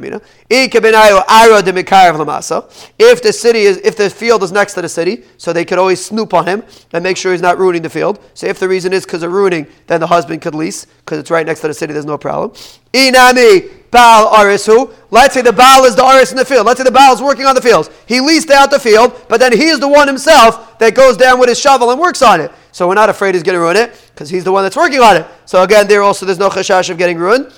lamasa. 2.15 2.89
If 2.97 3.21
the 3.21 3.31
city 3.31 3.59
is, 3.59 3.77
if 3.77 3.95
the 3.95 4.09
field 4.09 4.41
is 4.41 4.51
next 4.51 4.73
to 4.73 4.81
the 4.81 4.89
city, 4.89 5.23
so 5.37 5.53
they 5.53 5.63
could 5.63 5.77
always 5.77 6.03
snoop 6.03 6.33
on 6.33 6.47
him 6.47 6.63
and 6.91 7.03
make 7.03 7.15
sure 7.15 7.31
he's 7.31 7.41
not 7.41 7.59
ruining 7.59 7.83
the 7.83 7.89
field. 7.89 8.19
So 8.33 8.47
if 8.47 8.57
the 8.59 8.67
reason 8.67 8.93
is 8.93 9.05
because 9.05 9.21
of 9.21 9.31
ruining, 9.31 9.67
then 9.85 9.99
the 9.99 10.07
husband 10.07 10.41
could 10.41 10.55
lease 10.55 10.85
because 10.85 11.19
it's 11.19 11.29
right 11.29 11.45
next 11.45 11.59
to 11.59 11.67
the 11.67 11.73
city. 11.75 11.93
There's 11.93 12.05
no 12.05 12.17
problem. 12.17 12.51
Inami 12.93 13.91
Baal 13.91 14.33
Arisu. 14.33 14.91
Let's 15.11 15.35
say 15.35 15.41
the 15.41 15.53
Baal 15.53 15.85
is 15.85 15.95
the 15.95 16.03
Aris 16.03 16.31
in 16.31 16.37
the 16.37 16.45
field. 16.45 16.65
Let's 16.65 16.79
say 16.79 16.83
the 16.83 16.91
Baal 16.91 17.13
is 17.13 17.21
working 17.21 17.45
on 17.45 17.53
the 17.53 17.61
fields. 17.61 17.91
He 18.07 18.19
leased 18.21 18.49
out 18.49 18.71
the 18.71 18.79
field, 18.79 19.25
but 19.29 19.39
then 19.39 19.53
he 19.53 19.65
is 19.65 19.79
the 19.79 19.87
one 19.87 20.07
himself 20.07 20.79
that 20.79 20.95
goes 20.95 21.15
down 21.15 21.39
with 21.39 21.49
his 21.49 21.59
shovel 21.59 21.91
and 21.91 21.99
works 21.99 22.23
on 22.23 22.41
it. 22.41 22.51
So 22.71 22.87
we're 22.87 22.95
not 22.95 23.09
afraid 23.09 23.35
he's 23.35 23.43
going 23.43 23.55
to 23.55 23.59
ruin 23.59 23.77
it 23.77 23.95
because 24.13 24.29
he's 24.29 24.43
the 24.43 24.51
one 24.51 24.63
that's 24.63 24.75
working 24.75 24.99
on 24.99 25.15
it. 25.17 25.27
So 25.45 25.61
again, 25.61 25.87
there 25.87 26.01
also 26.01 26.25
there's 26.25 26.39
no 26.39 26.49
chashash 26.49 26.89
of 26.89 26.97
getting 26.97 27.17
ruined. 27.17 27.53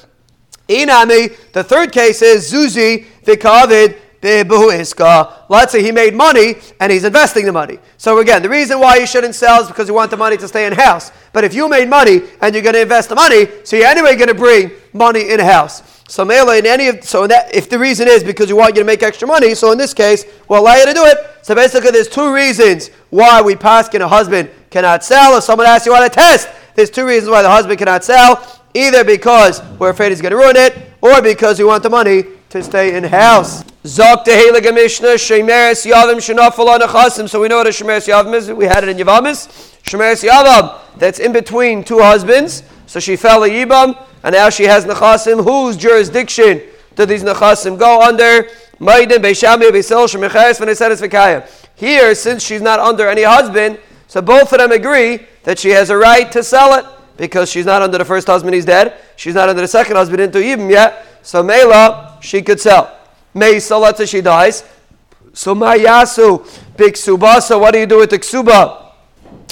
Inami, 0.67 1.51
the 1.51 1.63
third 1.63 1.91
case 1.91 2.21
is 2.21 2.51
Zuzi 2.51 3.05
Vikavid 3.23 3.97
Let's 5.49 5.71
say 5.71 5.83
he 5.83 5.91
made 5.91 6.13
money 6.13 6.55
and 6.79 6.91
he's 6.91 7.03
investing 7.03 7.45
the 7.45 7.51
money. 7.51 7.79
So 7.97 8.19
again, 8.19 8.41
the 8.41 8.49
reason 8.49 8.79
why 8.79 8.97
you 8.97 9.05
shouldn't 9.05 9.35
sell 9.35 9.61
is 9.61 9.67
because 9.67 9.87
you 9.87 9.93
want 9.93 10.11
the 10.11 10.17
money 10.17 10.37
to 10.37 10.47
stay 10.47 10.65
in 10.65 10.73
house. 10.73 11.11
But 11.33 11.43
if 11.43 11.53
you 11.53 11.69
made 11.69 11.87
money 11.87 12.21
and 12.41 12.53
you're 12.53 12.63
going 12.63 12.75
to 12.75 12.81
invest 12.81 13.09
the 13.09 13.15
money, 13.15 13.47
so 13.63 13.75
you're 13.75 13.85
anyway 13.87 14.15
going 14.15 14.29
to 14.29 14.33
bring 14.33 14.71
money 14.91 15.29
in 15.29 15.39
house. 15.39 16.03
So 16.09 16.23
Mela 16.23 16.57
in 16.57 16.65
any 16.65 16.87
of 16.87 17.03
so 17.03 17.27
that 17.27 17.53
if 17.53 17.69
the 17.69 17.77
reason 17.77 18.07
is 18.07 18.23
because 18.23 18.49
you 18.49 18.55
want 18.55 18.75
you 18.75 18.81
to 18.81 18.85
make 18.85 19.03
extra 19.03 19.27
money, 19.27 19.53
so 19.53 19.71
in 19.71 19.77
this 19.77 19.93
case, 19.93 20.25
we'll 20.47 20.61
allow 20.61 20.75
you 20.75 20.85
to 20.85 20.93
do 20.93 21.03
it. 21.05 21.17
So 21.41 21.53
basically, 21.53 21.91
there's 21.91 22.07
two 22.07 22.33
reasons 22.33 22.89
why 23.09 23.41
we 23.41 23.55
pass 23.55 23.93
in 23.93 24.01
a 24.01 24.07
husband 24.07 24.49
cannot 24.69 25.03
sell. 25.03 25.37
If 25.37 25.43
someone 25.43 25.67
asks 25.67 25.85
you 25.85 25.93
on 25.93 26.03
a 26.03 26.09
test, 26.09 26.49
there's 26.75 26.89
two 26.89 27.05
reasons 27.05 27.29
why 27.29 27.41
the 27.41 27.49
husband 27.49 27.77
cannot 27.77 28.03
sell 28.03 28.56
either 28.77 29.03
because 29.03 29.61
we're 29.79 29.89
afraid 29.89 30.09
he's 30.09 30.21
going 30.21 30.31
to 30.31 30.37
ruin 30.37 30.55
it, 30.55 30.77
or 31.01 31.21
because 31.21 31.59
we 31.59 31.65
want 31.65 31.83
the 31.83 31.89
money 31.89 32.23
to 32.49 32.63
stay 32.63 32.95
in 32.95 33.03
house. 33.03 33.63
Mishnah 33.83 35.15
shemeres 35.17 35.85
yavim 35.85 37.29
So 37.29 37.41
we 37.41 37.47
know 37.47 37.57
what 37.57 37.67
a 37.67 37.71
shemeres 37.71 38.07
yavim 38.07 38.33
is. 38.33 38.51
We 38.51 38.65
had 38.65 38.83
it 38.83 38.89
in 38.89 38.97
Yavamis. 38.97 39.47
Shemeres 39.83 40.27
yavam 40.27 40.79
that's 40.97 41.19
in 41.19 41.31
between 41.31 41.83
two 41.83 41.99
husbands. 41.99 42.63
So 42.85 42.99
she 42.99 43.15
fell 43.15 43.43
a 43.43 43.49
yibam, 43.49 44.01
and 44.23 44.33
now 44.33 44.49
she 44.49 44.63
has 44.63 44.85
nechasim. 44.85 45.43
Whose 45.43 45.75
jurisdiction 45.75 46.61
do 46.95 47.05
these 47.05 47.23
nechasim 47.23 47.77
go 47.77 48.01
under? 48.01 48.47
Maiden 48.79 49.21
beishami 49.21 49.69
beisel 49.71 50.07
v'kaya. 50.07 51.49
Here, 51.75 52.15
since 52.15 52.43
she's 52.43 52.61
not 52.61 52.79
under 52.79 53.07
any 53.07 53.23
husband, 53.23 53.79
so 54.07 54.21
both 54.21 54.51
of 54.53 54.59
them 54.59 54.71
agree 54.71 55.27
that 55.43 55.59
she 55.59 55.69
has 55.69 55.89
a 55.89 55.97
right 55.97 56.31
to 56.31 56.43
sell 56.43 56.73
it 56.79 56.85
because 57.17 57.49
she's 57.49 57.65
not 57.65 57.81
under 57.81 57.97
the 57.97 58.05
first 58.05 58.27
husband, 58.27 58.53
he's 58.53 58.65
dead. 58.65 58.93
She's 59.15 59.35
not 59.35 59.49
under 59.49 59.61
the 59.61 59.67
second 59.67 59.95
husband, 59.95 60.21
into 60.21 60.39
Yibim 60.39 60.69
yet. 60.69 61.05
So 61.23 61.43
Mela, 61.43 62.17
she 62.21 62.41
could 62.41 62.59
sell. 62.59 62.97
Meisa, 63.35 63.79
let's 63.79 63.97
say 63.97 64.05
she 64.05 64.21
dies. 64.21 64.63
So 65.33 65.53
Mayasu, 65.53 66.47
big 66.77 66.95
suba. 66.95 67.41
So 67.41 67.59
what 67.59 67.73
do 67.73 67.79
you 67.79 67.85
do 67.85 67.99
with 67.99 68.09
the 68.09 68.17
ksuba? 68.19 68.91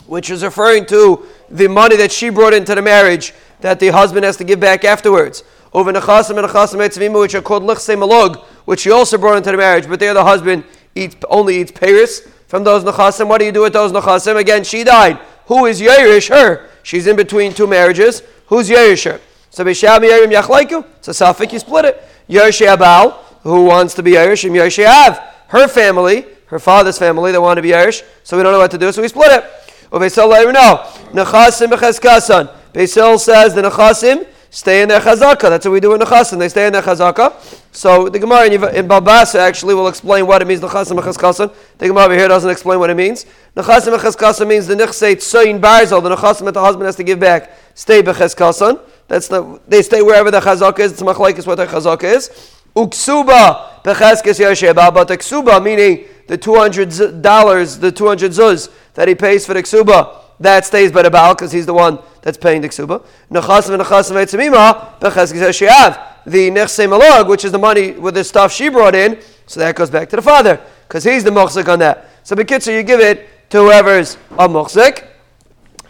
Which 0.07 0.29
is 0.29 0.43
referring 0.43 0.85
to 0.87 1.25
the 1.49 1.67
money 1.67 1.95
that 1.97 2.11
she 2.11 2.29
brought 2.29 2.53
into 2.53 2.73
the 2.73 2.81
marriage 2.81 3.33
that 3.61 3.79
the 3.79 3.89
husband 3.89 4.25
has 4.25 4.37
to 4.37 4.43
give 4.43 4.59
back 4.59 4.83
afterwards. 4.83 5.43
Over 5.73 5.91
nechasim 5.91 6.37
and 6.37 6.47
nechasim 6.47 6.87
etzvimu, 6.87 7.19
which 7.19 7.35
are 7.35 7.41
called 7.41 7.63
lichse 7.63 7.95
malog, 7.95 8.43
which 8.65 8.81
she 8.81 8.91
also 8.91 9.17
brought 9.17 9.37
into 9.37 9.51
the 9.51 9.57
marriage, 9.57 9.87
but 9.87 9.99
there 9.99 10.13
the 10.13 10.23
husband 10.23 10.63
eats, 10.95 11.15
only 11.29 11.61
eats 11.61 11.71
paris 11.71 12.21
from 12.47 12.63
those 12.63 12.83
nechasim. 12.83 13.27
What 13.27 13.39
do 13.39 13.45
you 13.45 13.51
do 13.51 13.61
with 13.61 13.73
those 13.73 13.91
nechasim? 13.91 14.37
Again, 14.37 14.63
she 14.63 14.83
died. 14.83 15.19
Who 15.47 15.65
is 15.65 15.81
Yerush? 15.81 16.29
Her. 16.29 16.69
She's 16.83 17.07
in 17.07 17.15
between 17.15 17.53
two 17.53 17.67
marriages. 17.67 18.21
Who's 18.47 18.69
Yerush? 18.69 19.19
So 19.49 19.63
Bisham 19.63 20.01
Yerim 20.03 20.31
Yachlaiku. 20.31 20.85
So 21.01 21.11
Safik, 21.11 21.53
you 21.53 21.59
split 21.59 21.85
it. 21.85 22.03
Yerush 22.29 22.65
Abal, 22.65 23.13
who 23.41 23.65
wants 23.65 23.93
to 23.95 24.03
be 24.03 24.11
Yerush, 24.11 24.45
and 24.45 24.55
Yerush 24.55 24.85
Av. 24.85 25.19
Her 25.47 25.67
family, 25.67 26.25
her 26.47 26.59
father's 26.59 26.97
family, 26.97 27.31
they 27.31 27.37
want 27.37 27.57
to 27.57 27.61
be 27.61 27.69
Yerush. 27.69 28.03
So 28.23 28.37
we 28.37 28.43
don't 28.43 28.51
know 28.51 28.59
what 28.59 28.71
to 28.71 28.77
do, 28.77 28.91
so 28.91 29.01
we 29.01 29.07
split 29.07 29.31
it. 29.31 29.43
Uveisel 29.91 30.53
no. 30.53 31.23
Nechasim 31.23 31.71
Becheskasan. 31.71 32.51
Beisel 32.73 33.17
says 33.17 33.53
the 33.53 33.61
Nechasim 33.61 34.27
stay 34.55 34.81
in 34.81 34.87
their 34.87 35.01
chazaka. 35.01 35.49
That's 35.49 35.65
what 35.65 35.73
we 35.73 35.81
do 35.81 35.93
in 35.93 35.99
Nechasim. 35.99 36.39
They 36.39 36.47
stay 36.47 36.67
in 36.67 36.73
their 36.73 36.81
chazaka. 36.81 37.33
So 37.73 38.07
the 38.07 38.19
Gemara 38.19 38.45
in, 38.45 38.53
in 38.53 38.87
Babasa 38.87 39.39
actually 39.39 39.75
will 39.75 39.89
explain 39.89 40.25
what 40.25 40.41
it 40.41 40.47
means, 40.47 40.61
Nechasim 40.61 40.97
Becheskasan. 40.97 41.53
The 41.77 41.87
Gemara 41.87 42.05
over 42.05 42.15
here 42.15 42.29
doesn't 42.29 42.49
explain 42.49 42.79
what 42.79 42.89
it 42.89 42.95
means. 42.95 43.25
Nechasim 43.57 43.97
Becheskasan 43.97 44.47
means 44.47 44.65
the 44.65 44.75
Nechseit 44.75 45.17
Tzoyin 45.17 45.59
Barzel, 45.59 46.01
the 46.01 46.15
Nechasim 46.15 46.45
that 46.45 46.53
the 46.53 46.61
husband 46.61 46.85
has 46.85 46.95
to 46.95 47.03
give 47.03 47.19
back, 47.19 47.51
stay 47.73 48.01
Becheskasan. 48.01 48.79
That's 49.09 49.27
the, 49.27 49.59
they 49.67 49.81
stay 49.81 50.01
wherever 50.01 50.31
the 50.31 50.39
chazaka 50.39 50.79
is. 50.79 50.93
It's 50.93 51.01
machlaik 51.01 51.45
what 51.45 51.55
their 51.55 51.67
chazaka 51.67 52.15
is. 52.15 52.29
Uksuba 52.73 53.83
Becheskes 53.83 54.39
Yosheba, 54.39 54.93
but 54.93 55.09
the 55.09 55.17
ksuba, 55.17 55.61
meaning 55.61 56.05
the 56.27 56.37
$200, 56.37 57.79
the 57.81 57.91
200 57.91 58.31
zuz 58.31 58.71
that 58.93 59.09
he 59.09 59.15
pays 59.15 59.45
for 59.45 59.53
the 59.53 59.63
ksuba, 59.63 60.24
that 60.39 60.65
stays 60.65 60.91
by 60.91 61.01
the 61.01 61.09
Baal 61.09 61.33
because 61.33 61.51
he's 61.51 61.65
the 61.65 61.73
one 61.73 61.99
that's 62.21 62.37
paying 62.37 62.61
the 62.61 62.69
ksuba. 62.69 63.05
Nechasim 63.31 63.73
and 63.73 63.83
nechasim 63.83 64.15
etzimima 64.15 64.99
becheskes 64.99 65.41
Yosheav. 65.41 66.01
The 66.25 66.49
nechse 66.49 66.87
malog, 66.87 67.27
which 67.27 67.45
is 67.45 67.51
the 67.51 67.59
money 67.59 67.91
with 67.91 68.15
the 68.15 68.23
stuff 68.23 68.51
she 68.51 68.69
brought 68.69 68.95
in, 68.95 69.21
so 69.45 69.59
that 69.59 69.75
goes 69.75 69.89
back 69.89 70.09
to 70.09 70.15
the 70.15 70.21
father 70.21 70.59
because 70.87 71.03
he's 71.03 71.23
the 71.23 71.29
mochzik 71.29 71.71
on 71.71 71.79
that. 71.79 72.09
So 72.23 72.35
bekitzer, 72.35 72.75
you 72.75 72.83
give 72.83 72.99
it 72.99 73.49
to 73.51 73.59
whoever's 73.59 74.15
a 74.31 74.47
mochzik. 74.47 75.05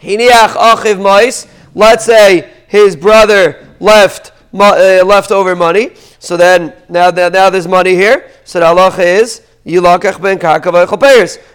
Hiniach 0.02 0.56
achiv 0.56 1.02
mais. 1.02 1.48
Let's 1.74 2.06
say 2.06 2.54
his 2.68 2.96
brother 2.96 3.68
left 3.80 4.32
uh, 4.54 5.04
leftover 5.06 5.56
money. 5.56 5.92
So 6.20 6.38
then 6.38 6.74
now, 6.90 7.10
now 7.10 7.50
there's 7.50 7.68
money 7.68 7.96
here. 7.96 8.32
So 8.46 8.60
the 8.60 8.66
halacha 8.66 9.00
is 9.00 9.42
ben 9.66 10.38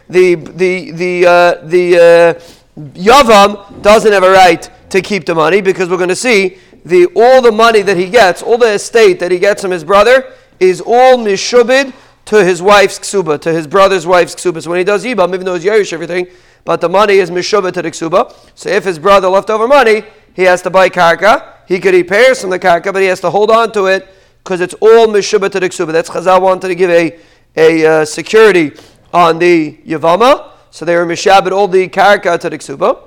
The 0.09 0.35
the 0.35 0.91
the 0.91 1.27
uh, 1.27 1.55
the 1.65 1.97
uh, 1.97 2.60
yavam 2.79 3.83
doesn't 3.83 4.13
have 4.13 4.23
a 4.23 4.31
right 4.31 4.71
to 4.91 5.01
keep 5.01 5.27
the 5.27 5.35
money 5.35 5.61
because 5.61 5.89
we're 5.89 5.97
going 5.97 6.09
to 6.09 6.17
see 6.17 6.59
the 6.85 7.07
all 7.15 7.43
the 7.43 7.53
money 7.53 7.83
that 7.83 7.97
he 7.97 8.09
gets, 8.09 8.43
all 8.43 8.59
the 8.59 8.73
estate 8.73 9.21
that 9.21 9.31
he 9.31 9.39
gets 9.39 9.63
from 9.63 9.71
his 9.71 9.85
brother 9.85 10.33
is 10.59 10.81
all 10.81 11.19
mishubid 11.19 11.93
to 12.27 12.45
his 12.45 12.63
wife's 12.63 12.99
ksuba, 12.99 13.41
to 13.41 13.53
his 13.53 13.67
brother's 13.67 14.07
wife's 14.07 14.35
ksuba. 14.35 14.63
So 14.63 14.71
when 14.71 14.79
he 14.79 14.85
does 14.85 15.05
yibam, 15.05 15.35
even 15.35 15.45
though 15.45 15.55
he's 15.55 15.65
yerush 15.65 15.93
everything, 15.93 16.27
but 16.65 16.81
the 16.81 16.89
money 16.89 17.15
is 17.15 17.31
mishubid 17.31 17.73
to 17.75 17.83
the 17.83 17.91
ksuba. 17.91 18.35
So 18.55 18.69
if 18.69 18.85
his 18.85 18.99
brother 18.99 19.29
left 19.29 19.51
over 19.51 19.67
money, 19.67 20.05
he 20.35 20.43
has 20.43 20.63
to 20.63 20.71
buy 20.71 20.89
karka. 20.89 21.55
He 21.67 21.81
could 21.81 21.95
eat 21.95 22.09
pears 22.09 22.41
from 22.41 22.51
the 22.51 22.59
karka, 22.59 22.93
but 22.93 23.03
he 23.03 23.09
has 23.09 23.21
to 23.21 23.31
hold 23.31 23.51
on 23.51 23.73
to 23.73 23.87
it 23.87 24.09
because 24.45 24.61
it's 24.61 24.75
all 24.75 25.07
mishubah 25.07 25.51
to 25.51 25.61
the 25.61 25.69
ksuba. 25.69 25.93
That's 25.93 26.11
Chazal 26.11 26.41
wanted 26.41 26.69
to 26.69 26.75
give 26.75 26.91
a, 26.91 27.19
a 27.57 27.87
uh, 27.87 28.05
security 28.05 28.73
on 29.13 29.39
the 29.39 29.79
yavama. 29.87 30.51
So 30.71 30.85
they 30.85 30.97
were 30.97 31.07
mishabed 31.07 31.53
all 31.53 31.69
the 31.69 31.89
karka 31.89 32.39
to 32.39 32.51
the 32.51 32.59
ksuba. 32.59 33.03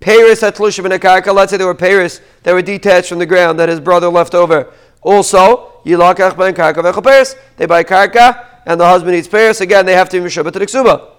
Paris 0.00 0.42
atlushim 0.42 0.84
in 0.86 0.92
a 0.92 0.98
karka. 0.98 1.34
Let's 1.34 1.50
say 1.50 1.56
there 1.56 1.66
were 1.66 1.74
Paris 1.74 2.20
that 2.42 2.52
were 2.52 2.62
detached 2.62 3.08
from 3.08 3.18
the 3.18 3.26
ground 3.26 3.58
that 3.58 3.68
his 3.68 3.80
brother 3.80 4.08
left 4.08 4.34
over. 4.34 4.72
Also, 5.02 5.72
yilakach 5.84 6.36
ben 6.36 6.54
karka 6.54 7.02
Paris. 7.02 7.36
They 7.56 7.66
buy 7.66 7.84
karka 7.84 8.44
and 8.66 8.80
the 8.80 8.86
husband 8.86 9.16
eats 9.16 9.28
Paris. 9.28 9.60
Again, 9.60 9.86
they 9.86 9.94
have 9.94 10.08
to 10.10 10.20
be 10.20 10.26
mishabed 10.26 10.52
to 10.52 10.58
the 10.58 10.66
ksuba. 10.66 11.12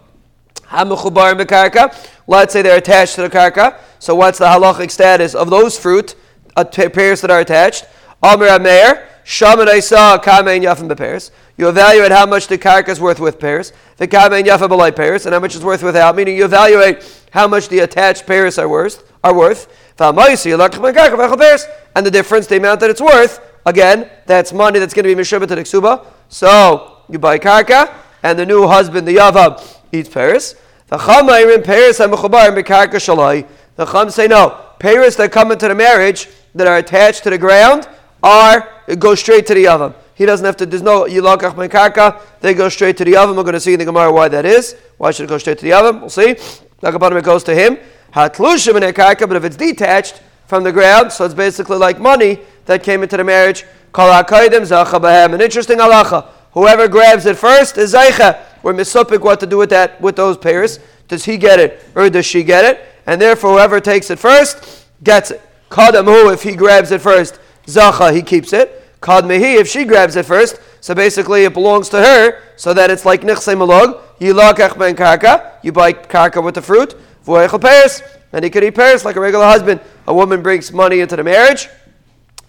Let's 2.27 2.53
say 2.53 2.61
they're 2.61 2.77
attached 2.77 3.15
to 3.15 3.21
the 3.21 3.29
karka. 3.29 3.79
So 3.99 4.15
what's 4.15 4.39
the 4.39 4.45
halachic 4.45 4.91
status 4.91 5.33
of 5.33 5.49
those 5.49 5.79
fruit, 5.79 6.15
uh, 6.55 6.65
pears 6.65 7.21
that 7.21 7.31
are 7.31 7.39
attached? 7.39 7.85
Amir 8.21 8.49
Ameir, 8.49 9.07
Shaman 9.23 9.69
Isa, 9.69 10.19
Kamein 10.23 10.63
Yafim 10.63 10.87
Bepears. 10.87 11.31
You 11.57 11.69
evaluate 11.69 12.11
how 12.11 12.27
much 12.27 12.47
the 12.47 12.57
karka 12.57 12.89
is 12.89 13.01
worth 13.01 13.19
with 13.19 13.39
pears, 13.39 13.73
the 13.97 14.07
Kamein 14.07 14.43
Yafim 14.45 14.69
Belay 14.69 14.91
pears, 14.95 15.25
and 15.25 15.33
how 15.33 15.39
much 15.39 15.55
it's 15.55 15.63
worth 15.63 15.81
without, 15.81 16.15
meaning 16.15 16.37
you 16.37 16.45
evaluate 16.45 17.03
how 17.31 17.47
much 17.47 17.67
the 17.67 17.79
attached 17.79 18.27
pears 18.27 18.59
are 18.59 18.69
worth. 18.69 19.11
Are 19.23 19.33
worth. 19.35 19.67
And 19.99 20.15
the 20.17 22.11
difference, 22.11 22.45
the 22.45 22.57
amount 22.57 22.79
that 22.81 22.91
it's 22.91 23.01
worth, 23.01 23.41
again, 23.65 24.07
that's 24.27 24.53
money 24.53 24.77
that's 24.77 24.93
going 24.93 25.05
to 25.05 25.15
be 25.15 25.19
Mishabah 25.19 25.47
to 25.47 25.55
the. 25.55 26.05
So 26.29 26.97
you 27.09 27.17
buy 27.17 27.39
karka, 27.39 27.91
and 28.21 28.37
the 28.37 28.45
new 28.45 28.67
husband, 28.67 29.07
the 29.07 29.15
Yavam, 29.15 29.59
eats 29.91 30.09
pears. 30.09 30.55
The 30.87 30.97
Chamayrim 30.97 31.63
Paris 31.65 31.99
and 31.99 32.13
Mekarka 32.13 32.97
Shalai. 32.97 33.47
The 33.75 33.85
Chum 33.85 34.09
say 34.11 34.27
no. 34.27 34.63
Paris 34.79 35.15
that 35.15 35.31
come 35.31 35.51
into 35.51 35.67
the 35.67 35.75
marriage 35.75 36.29
that 36.53 36.67
are 36.67 36.77
attached 36.77 37.23
to 37.23 37.31
the 37.31 37.37
ground 37.37 37.89
are 38.21 38.69
go 38.99 39.15
straight 39.15 39.47
to 39.47 39.53
the 39.55 39.65
Yavam. 39.65 39.95
He 40.17 40.25
doesn't 40.25 40.45
have 40.45 40.57
to. 40.57 40.65
There's 40.65 40.81
no 40.81 41.03
yilakach 41.03 41.53
mekarka. 41.53 42.19
They 42.41 42.53
go 42.53 42.69
straight 42.69 42.97
to 42.97 43.05
the 43.05 43.13
Yavam. 43.13 43.35
We're 43.37 43.43
going 43.43 43.53
to 43.53 43.59
see 43.59 43.73
in 43.73 43.79
the 43.79 43.85
Gemara 43.85 44.11
why 44.11 44.27
that 44.29 44.45
is. 44.45 44.75
Why 44.97 45.11
should 45.11 45.25
it 45.25 45.29
go 45.29 45.37
straight 45.37 45.59
to 45.59 45.65
the 45.65 45.71
Yavam? 45.71 46.01
We'll 46.01 46.09
see. 46.09 46.35
Nakapanim 46.81 47.19
it 47.19 47.23
goes 47.23 47.43
to 47.43 47.53
him. 47.53 47.77
Hatlushim 48.13 48.79
mekarka. 48.81 49.27
But 49.27 49.37
if 49.37 49.43
it's 49.43 49.55
detached 49.55 50.21
from 50.47 50.63
the 50.63 50.71
ground, 50.71 51.11
so 51.11 51.25
it's 51.25 51.35
basically 51.35 51.77
like 51.77 51.99
money 51.99 52.39
that 52.65 52.81
came 52.81 53.03
into 53.03 53.15
the 53.15 53.23
marriage. 53.23 53.63
An 53.93 55.41
interesting 55.41 55.77
halacha. 55.77 56.27
Whoever 56.51 56.87
grabs 56.87 57.25
it 57.25 57.37
first 57.37 57.77
is 57.77 57.93
zaycha. 57.93 58.39
We're 58.63 58.73
misopik 58.73 59.21
what 59.21 59.39
to 59.39 59.45
do 59.45 59.57
with 59.57 59.69
that 59.69 60.01
with 60.01 60.15
those 60.15 60.37
pairs. 60.37 60.79
Does 61.07 61.25
he 61.25 61.37
get 61.37 61.59
it 61.59 61.83
or 61.95 62.09
does 62.09 62.25
she 62.25 62.43
get 62.43 62.65
it? 62.65 62.83
And 63.05 63.21
therefore, 63.21 63.51
whoever 63.53 63.79
takes 63.79 64.09
it 64.09 64.19
first 64.19 64.85
gets 65.03 65.31
it. 65.31 65.41
Kadamu, 65.69 66.33
if 66.33 66.43
he 66.43 66.55
grabs 66.55 66.91
it 66.91 67.01
first, 67.01 67.39
zacha, 67.65 68.13
he 68.13 68.21
keeps 68.21 68.53
it. 68.53 68.83
If 69.09 69.67
she 69.67 69.85
grabs 69.85 70.15
it 70.15 70.25
first, 70.25 70.59
so 70.81 70.93
basically 70.93 71.45
it 71.45 71.53
belongs 71.53 71.89
to 71.89 71.97
her, 71.97 72.41
so 72.55 72.73
that 72.73 72.89
it's 72.89 73.05
like 73.05 73.21
nichse 73.21 73.55
malog. 73.55 74.01
You 74.19 74.33
lakach 74.33 74.77
ben 74.77 74.95
karka, 74.95 75.53
you 75.63 75.71
buy 75.71 75.93
karka 75.93 76.43
with 76.43 76.55
the 76.55 76.61
fruit, 76.61 76.95
v'oichel 77.25 77.61
pears, 77.61 78.01
and 78.33 78.43
he 78.43 78.49
could 78.49 78.63
eat 78.63 78.75
pears 78.75 79.05
like 79.05 79.15
a 79.15 79.19
regular 79.19 79.45
husband. 79.45 79.79
A 80.07 80.13
woman 80.13 80.41
brings 80.41 80.71
money 80.73 80.99
into 80.99 81.15
the 81.15 81.23
marriage, 81.23 81.69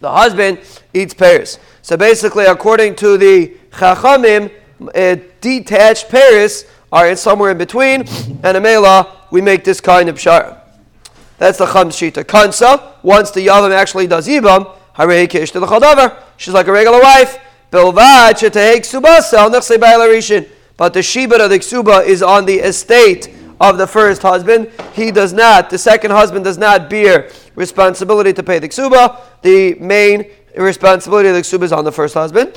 the 0.00 0.10
husband 0.10 0.58
eats 0.92 1.14
pears. 1.14 1.58
So 1.82 1.96
basically, 1.96 2.46
according 2.46 2.96
to 2.96 3.16
the 3.16 3.56
chachamim, 3.70 4.50
detached 5.40 6.08
pears 6.08 6.64
are 6.90 7.14
somewhere 7.16 7.50
in 7.50 7.58
between, 7.58 8.04
and 8.42 8.56
a 8.56 8.60
mela, 8.60 9.26
we 9.30 9.40
make 9.40 9.62
this 9.62 9.80
kind 9.80 10.08
of 10.08 10.16
pshara. 10.16 10.60
That's 11.36 11.58
the 11.58 11.66
cham 11.66 11.90
shita. 11.90 12.26
Kansa, 12.26 12.94
once 13.02 13.30
the 13.30 13.46
yavam 13.46 13.70
actually 13.72 14.06
does 14.06 14.26
ibam, 14.26 14.74
Harei 14.96 15.28
kish 15.30 15.52
to 15.52 15.60
the 15.60 15.66
chadavar. 15.66 16.24
She's 16.38 16.54
like 16.54 16.68
a 16.68 16.72
regular 16.72 17.02
wife. 17.02 17.38
But 17.70 17.82
the 20.94 21.00
shibud 21.00 21.44
of 21.44 21.50
the 21.50 21.58
ksuba 21.58 22.06
is 22.06 22.22
on 22.22 22.46
the 22.46 22.54
estate 22.54 23.34
of 23.60 23.76
the 23.76 23.86
first 23.86 24.22
husband. 24.22 24.70
He 24.94 25.10
does 25.10 25.34
not, 25.34 25.68
the 25.68 25.76
second 25.76 26.12
husband 26.12 26.44
does 26.44 26.56
not 26.56 26.88
bear 26.88 27.30
responsibility 27.56 28.32
to 28.32 28.42
pay 28.42 28.58
the 28.58 28.68
ksuba. 28.68 29.20
The 29.42 29.74
main 29.74 30.30
responsibility 30.56 31.28
of 31.28 31.34
the 31.34 31.42
ksuba 31.42 31.64
is 31.64 31.72
on 31.72 31.84
the 31.84 31.92
first 31.92 32.14
husband. 32.14 32.56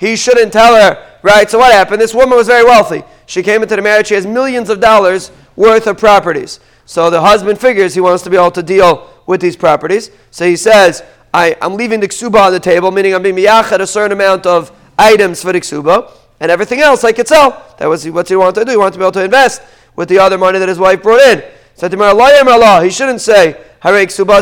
He 0.00 0.16
shouldn't 0.16 0.52
tell 0.52 0.74
her. 0.74 1.08
Right, 1.22 1.48
so 1.48 1.58
what 1.58 1.72
happened? 1.72 2.00
This 2.00 2.14
woman 2.14 2.36
was 2.36 2.48
very 2.48 2.64
wealthy. 2.64 3.04
She 3.26 3.44
came 3.44 3.62
into 3.62 3.76
the 3.76 3.82
marriage, 3.82 4.08
she 4.08 4.14
has 4.14 4.26
millions 4.26 4.70
of 4.70 4.80
dollars 4.80 5.30
worth 5.54 5.86
of 5.86 5.98
properties. 5.98 6.58
So 6.84 7.10
the 7.10 7.20
husband 7.20 7.60
figures 7.60 7.94
he 7.94 8.00
wants 8.00 8.24
to 8.24 8.30
be 8.30 8.36
able 8.36 8.50
to 8.50 8.62
deal 8.62 9.08
with 9.26 9.40
these 9.40 9.56
properties. 9.56 10.10
So 10.32 10.46
he 10.46 10.56
says, 10.56 11.04
I, 11.34 11.56
am 11.60 11.74
leaving 11.76 12.00
the 12.00 12.08
ksuba 12.08 12.46
on 12.46 12.52
the 12.52 12.60
table, 12.60 12.90
meaning 12.90 13.14
I'm 13.14 13.22
being 13.22 13.36
miyached 13.36 13.78
a 13.78 13.86
certain 13.86 14.12
amount 14.12 14.44
of 14.46 14.70
items 14.98 15.42
for 15.42 15.52
the 15.52 15.60
ksuba, 15.60 16.10
and 16.40 16.50
everything 16.50 16.80
else 16.80 17.04
I 17.04 17.12
could 17.12 17.28
sell. 17.28 17.74
That 17.78 17.86
was 17.86 18.08
what 18.08 18.28
he 18.28 18.36
wanted 18.36 18.60
to 18.60 18.64
do. 18.66 18.72
He 18.72 18.76
wanted 18.76 18.92
to 18.92 18.98
be 18.98 19.04
able 19.04 19.12
to 19.12 19.24
invest 19.24 19.62
with 19.96 20.08
the 20.08 20.18
other 20.18 20.36
money 20.36 20.58
that 20.58 20.68
his 20.68 20.78
wife 20.78 21.02
brought 21.02 21.20
in. 21.20 21.42
So 21.74 21.88
Allah, 21.88 22.84
he 22.84 22.90
shouldn't 22.90 23.20
say, 23.20 23.56
Your 23.84 24.06
ksuba 24.06 24.38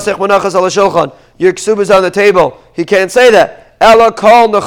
is 1.80 1.90
on 1.90 2.02
the 2.02 2.10
table. 2.10 2.60
He 2.74 2.84
can't 2.84 3.10
say 3.10 3.30
that. 3.30 3.78
Kol 4.16 4.48
The 4.48 4.60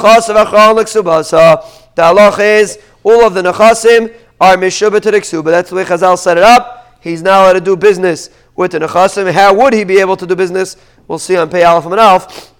halach 1.96 2.40
is, 2.40 2.78
all 3.04 3.24
of 3.24 3.34
the 3.34 3.42
nechasim 3.42 4.12
are 4.40 4.56
mishubah 4.56 5.00
to 5.02 5.10
the 5.10 5.20
ksuba. 5.20 5.44
That's 5.44 5.70
the 5.70 5.76
way 5.76 5.84
Chazal 5.84 6.18
set 6.18 6.36
it 6.38 6.42
up. 6.42 6.83
He's 7.04 7.20
now 7.20 7.42
allowed 7.42 7.52
to 7.52 7.60
do 7.60 7.76
business 7.76 8.30
with 8.56 8.72
the 8.72 8.78
Nechasim. 8.78 9.30
How 9.30 9.52
would 9.52 9.74
he 9.74 9.84
be 9.84 9.98
able 9.98 10.16
to 10.16 10.26
do 10.26 10.34
business? 10.34 10.78
We'll 11.06 11.18
see 11.18 11.36
on 11.36 11.50
Pei 11.50 11.62
Aleph 11.62 11.84
and 11.84 11.94
Alf. 12.00 12.54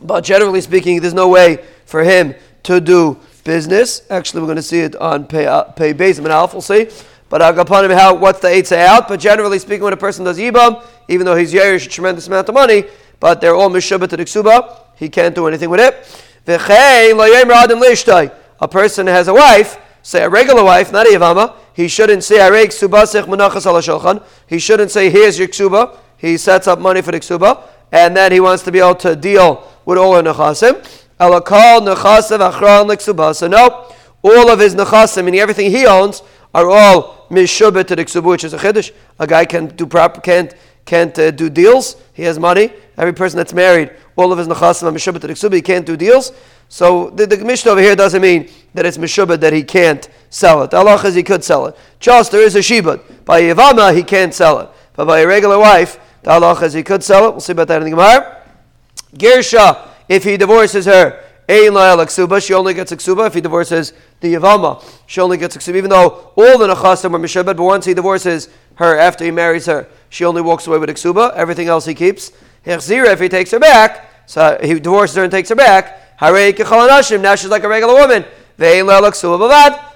But 0.00 0.22
generally 0.22 0.60
speaking, 0.60 1.00
there's 1.00 1.12
no 1.12 1.28
way 1.28 1.64
for 1.84 2.04
him 2.04 2.36
to 2.62 2.80
do 2.80 3.18
business. 3.42 4.02
Actually, 4.08 4.42
we're 4.42 4.46
going 4.46 4.56
to 4.56 4.62
see 4.62 4.78
it 4.78 4.94
on 4.94 5.22
uh, 5.24 5.64
Pei 5.64 5.94
Beis 5.94 6.18
and 6.18 6.28
Alf, 6.28 6.52
we'll 6.52 6.62
see. 6.62 6.88
But 7.28 7.42
him, 7.42 7.90
how, 7.90 8.14
what's 8.14 8.38
the 8.38 8.46
eight 8.46 8.68
say 8.68 8.86
out? 8.86 9.08
But 9.08 9.18
generally 9.18 9.58
speaking, 9.58 9.82
when 9.82 9.92
a 9.92 9.96
person 9.96 10.24
does 10.24 10.38
Yibam, 10.38 10.80
even 11.08 11.26
though 11.26 11.34
he's 11.34 11.52
Yerush 11.52 11.86
a 11.86 11.88
tremendous 11.88 12.28
amount 12.28 12.48
of 12.48 12.54
money, 12.54 12.84
but 13.18 13.40
they're 13.40 13.56
all 13.56 13.68
Mishubah 13.68 14.08
to 14.10 14.16
the 14.16 14.24
Ksuba, 14.24 14.78
he 14.94 15.08
can't 15.08 15.34
do 15.34 15.48
anything 15.48 15.70
with 15.70 15.80
it. 15.80 16.06
A 18.60 18.68
person 18.68 19.06
has 19.08 19.26
a 19.26 19.34
wife, 19.34 19.76
say 20.04 20.22
a 20.22 20.28
regular 20.28 20.62
wife, 20.62 20.92
not 20.92 21.06
a 21.06 21.10
Yavama, 21.10 21.56
he 21.74 21.88
shouldn't 21.88 22.24
say 22.24 22.36
He 24.46 24.58
shouldn't 24.58 24.90
say 24.90 25.10
here's 25.10 25.38
your 25.38 25.48
ksuba. 25.48 25.96
He 26.18 26.36
sets 26.36 26.68
up 26.68 26.78
money 26.78 27.02
for 27.02 27.12
the 27.12 27.20
ksuba, 27.20 27.62
and 27.90 28.16
then 28.16 28.32
he 28.32 28.40
wants 28.40 28.62
to 28.64 28.72
be 28.72 28.78
able 28.78 28.94
to 28.96 29.16
deal 29.16 29.68
with 29.84 29.98
all 29.98 30.14
the 30.14 30.22
nechasim. 30.22 30.84
So 33.34 33.48
No, 33.48 33.92
all 34.22 34.50
of 34.50 34.58
his 34.58 34.74
nechasim, 34.74 35.24
meaning 35.24 35.40
everything 35.40 35.70
he 35.70 35.86
owns, 35.86 36.22
are 36.54 36.68
all 36.68 37.26
mishubah 37.30 37.86
to 37.86 37.96
the 37.96 38.04
ksuba, 38.04 38.24
which 38.24 38.44
is 38.44 38.52
a 38.52 38.58
chiddush. 38.58 38.92
A 39.18 39.26
guy 39.26 39.44
can 39.44 39.68
do 39.68 39.86
proper 39.86 40.20
can't 40.20 40.54
can't 40.84 41.16
uh, 41.18 41.30
do 41.30 41.48
deals. 41.48 41.96
He 42.12 42.24
has 42.24 42.38
money. 42.38 42.72
Every 42.98 43.14
person 43.14 43.38
that's 43.38 43.54
married, 43.54 43.92
all 44.16 44.32
of 44.32 44.38
his 44.38 44.48
nechasim 44.48 44.82
are 44.82 44.92
mishubah 44.92 45.20
to 45.20 45.26
the 45.26 45.32
ksuba. 45.32 45.54
He 45.54 45.62
can't 45.62 45.86
do 45.86 45.96
deals. 45.96 46.32
So 46.72 47.10
the, 47.10 47.26
the 47.26 47.36
Mishnah 47.36 47.72
over 47.72 47.82
here 47.82 47.94
doesn't 47.94 48.22
mean 48.22 48.48
that 48.72 48.86
it's 48.86 48.96
Meshubah 48.96 49.38
that 49.40 49.52
he 49.52 49.62
can't 49.62 50.08
sell 50.32 50.62
it. 50.62 50.70
The 50.70 50.78
Allah 50.78 51.00
is 51.06 51.14
he 51.14 51.22
could 51.22 51.44
sell 51.44 51.66
it. 51.66 51.76
Just 52.00 52.32
there 52.32 52.42
is 52.42 52.56
a 52.56 52.60
Shibud. 52.60 53.24
By 53.24 53.42
Yavama, 53.42 53.94
he 53.94 54.02
can't 54.02 54.34
sell 54.34 54.58
it. 54.60 54.68
But 54.94 55.06
by 55.06 55.20
a 55.20 55.26
regular 55.26 55.58
wife, 55.58 56.00
the 56.22 56.30
Allah 56.30 56.58
is 56.64 56.72
he 56.72 56.82
could 56.82 57.04
sell 57.04 57.28
it. 57.28 57.30
We'll 57.32 57.40
see 57.40 57.52
about 57.52 57.68
that 57.68 57.82
in 57.82 57.84
the 57.84 57.90
Gemara. 57.90 58.42
Gersha, 59.14 59.88
if 60.08 60.24
he 60.24 60.36
divorces 60.36 60.86
her, 60.86 61.22
Ein 61.48 61.72
Ksuba, 61.72 62.44
she 62.44 62.54
only 62.54 62.72
gets 62.72 62.92
a 62.92 62.96
Ksuba. 62.96 63.26
If 63.26 63.34
he 63.34 63.40
divorces 63.42 63.92
the 64.20 64.34
Yavama, 64.34 64.82
she 65.06 65.20
only 65.20 65.36
gets 65.36 65.54
a 65.54 65.58
Ksuba. 65.58 65.76
Even 65.76 65.90
though 65.90 66.32
all 66.34 66.56
the 66.58 66.66
Nechasim 66.66 67.12
were 67.12 67.18
Meshubah, 67.18 67.44
but 67.44 67.60
once 67.60 67.84
he 67.84 67.92
divorces 67.92 68.48
her 68.76 68.98
after 68.98 69.24
he 69.24 69.30
marries 69.30 69.66
her, 69.66 69.86
she 70.08 70.24
only 70.24 70.40
walks 70.40 70.66
away 70.66 70.78
with 70.78 70.88
a 70.88 70.94
Ksuba. 70.94 71.34
Everything 71.34 71.68
else 71.68 71.84
he 71.84 71.94
keeps. 71.94 72.32
Hechzira, 72.64 73.12
if 73.12 73.20
he 73.20 73.28
takes 73.28 73.50
her 73.50 73.58
back, 73.58 74.08
so 74.26 74.58
he 74.62 74.80
divorces 74.80 75.16
her 75.16 75.24
and 75.24 75.30
takes 75.30 75.50
her 75.50 75.56
back, 75.56 75.98
now 76.20 77.34
she's 77.34 77.50
like 77.50 77.64
a 77.64 77.68
regular 77.68 77.94
woman. 77.94 78.24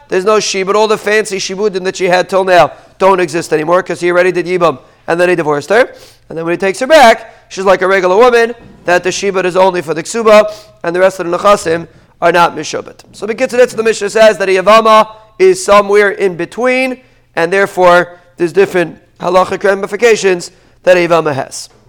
There's 0.08 0.24
no 0.24 0.38
shibud. 0.38 0.74
All 0.74 0.88
the 0.88 0.98
fancy 0.98 1.38
shibudim 1.38 1.84
that 1.84 1.96
she 1.96 2.04
had 2.04 2.28
till 2.28 2.44
now 2.44 2.72
don't 2.98 3.20
exist 3.20 3.52
anymore 3.52 3.82
because 3.82 4.00
he 4.00 4.10
already 4.10 4.32
did 4.32 4.46
yibam 4.46 4.80
and 5.06 5.20
then 5.20 5.28
he 5.28 5.34
divorced 5.34 5.70
her. 5.70 5.94
And 6.28 6.36
then 6.36 6.44
when 6.44 6.52
he 6.52 6.58
takes 6.58 6.80
her 6.80 6.86
back, 6.86 7.50
she's 7.50 7.64
like 7.64 7.82
a 7.82 7.88
regular 7.88 8.16
woman 8.16 8.54
that 8.84 9.04
the 9.04 9.10
shibud 9.10 9.44
is 9.44 9.56
only 9.56 9.82
for 9.82 9.94
the 9.94 10.02
ksuba 10.02 10.52
and 10.82 10.94
the 10.94 11.00
rest 11.00 11.20
of 11.20 11.26
the 11.26 11.36
nechasim 11.36 11.88
are 12.20 12.32
not 12.32 12.52
mishubit. 12.52 13.02
So 13.14 13.26
begin 13.26 13.48
to 13.48 13.66
the 13.66 13.82
Mishnah 13.82 14.10
says 14.10 14.38
that 14.38 14.48
a 14.48 14.52
yavama 14.52 15.16
is 15.38 15.64
somewhere 15.64 16.10
in 16.10 16.36
between 16.36 17.02
and 17.34 17.52
therefore 17.52 18.18
there's 18.36 18.52
different 18.52 19.00
halachic 19.18 19.62
ramifications 19.64 20.50
that 20.82 20.96
a 20.96 21.06
yavama 21.06 21.34
has. 21.34 21.68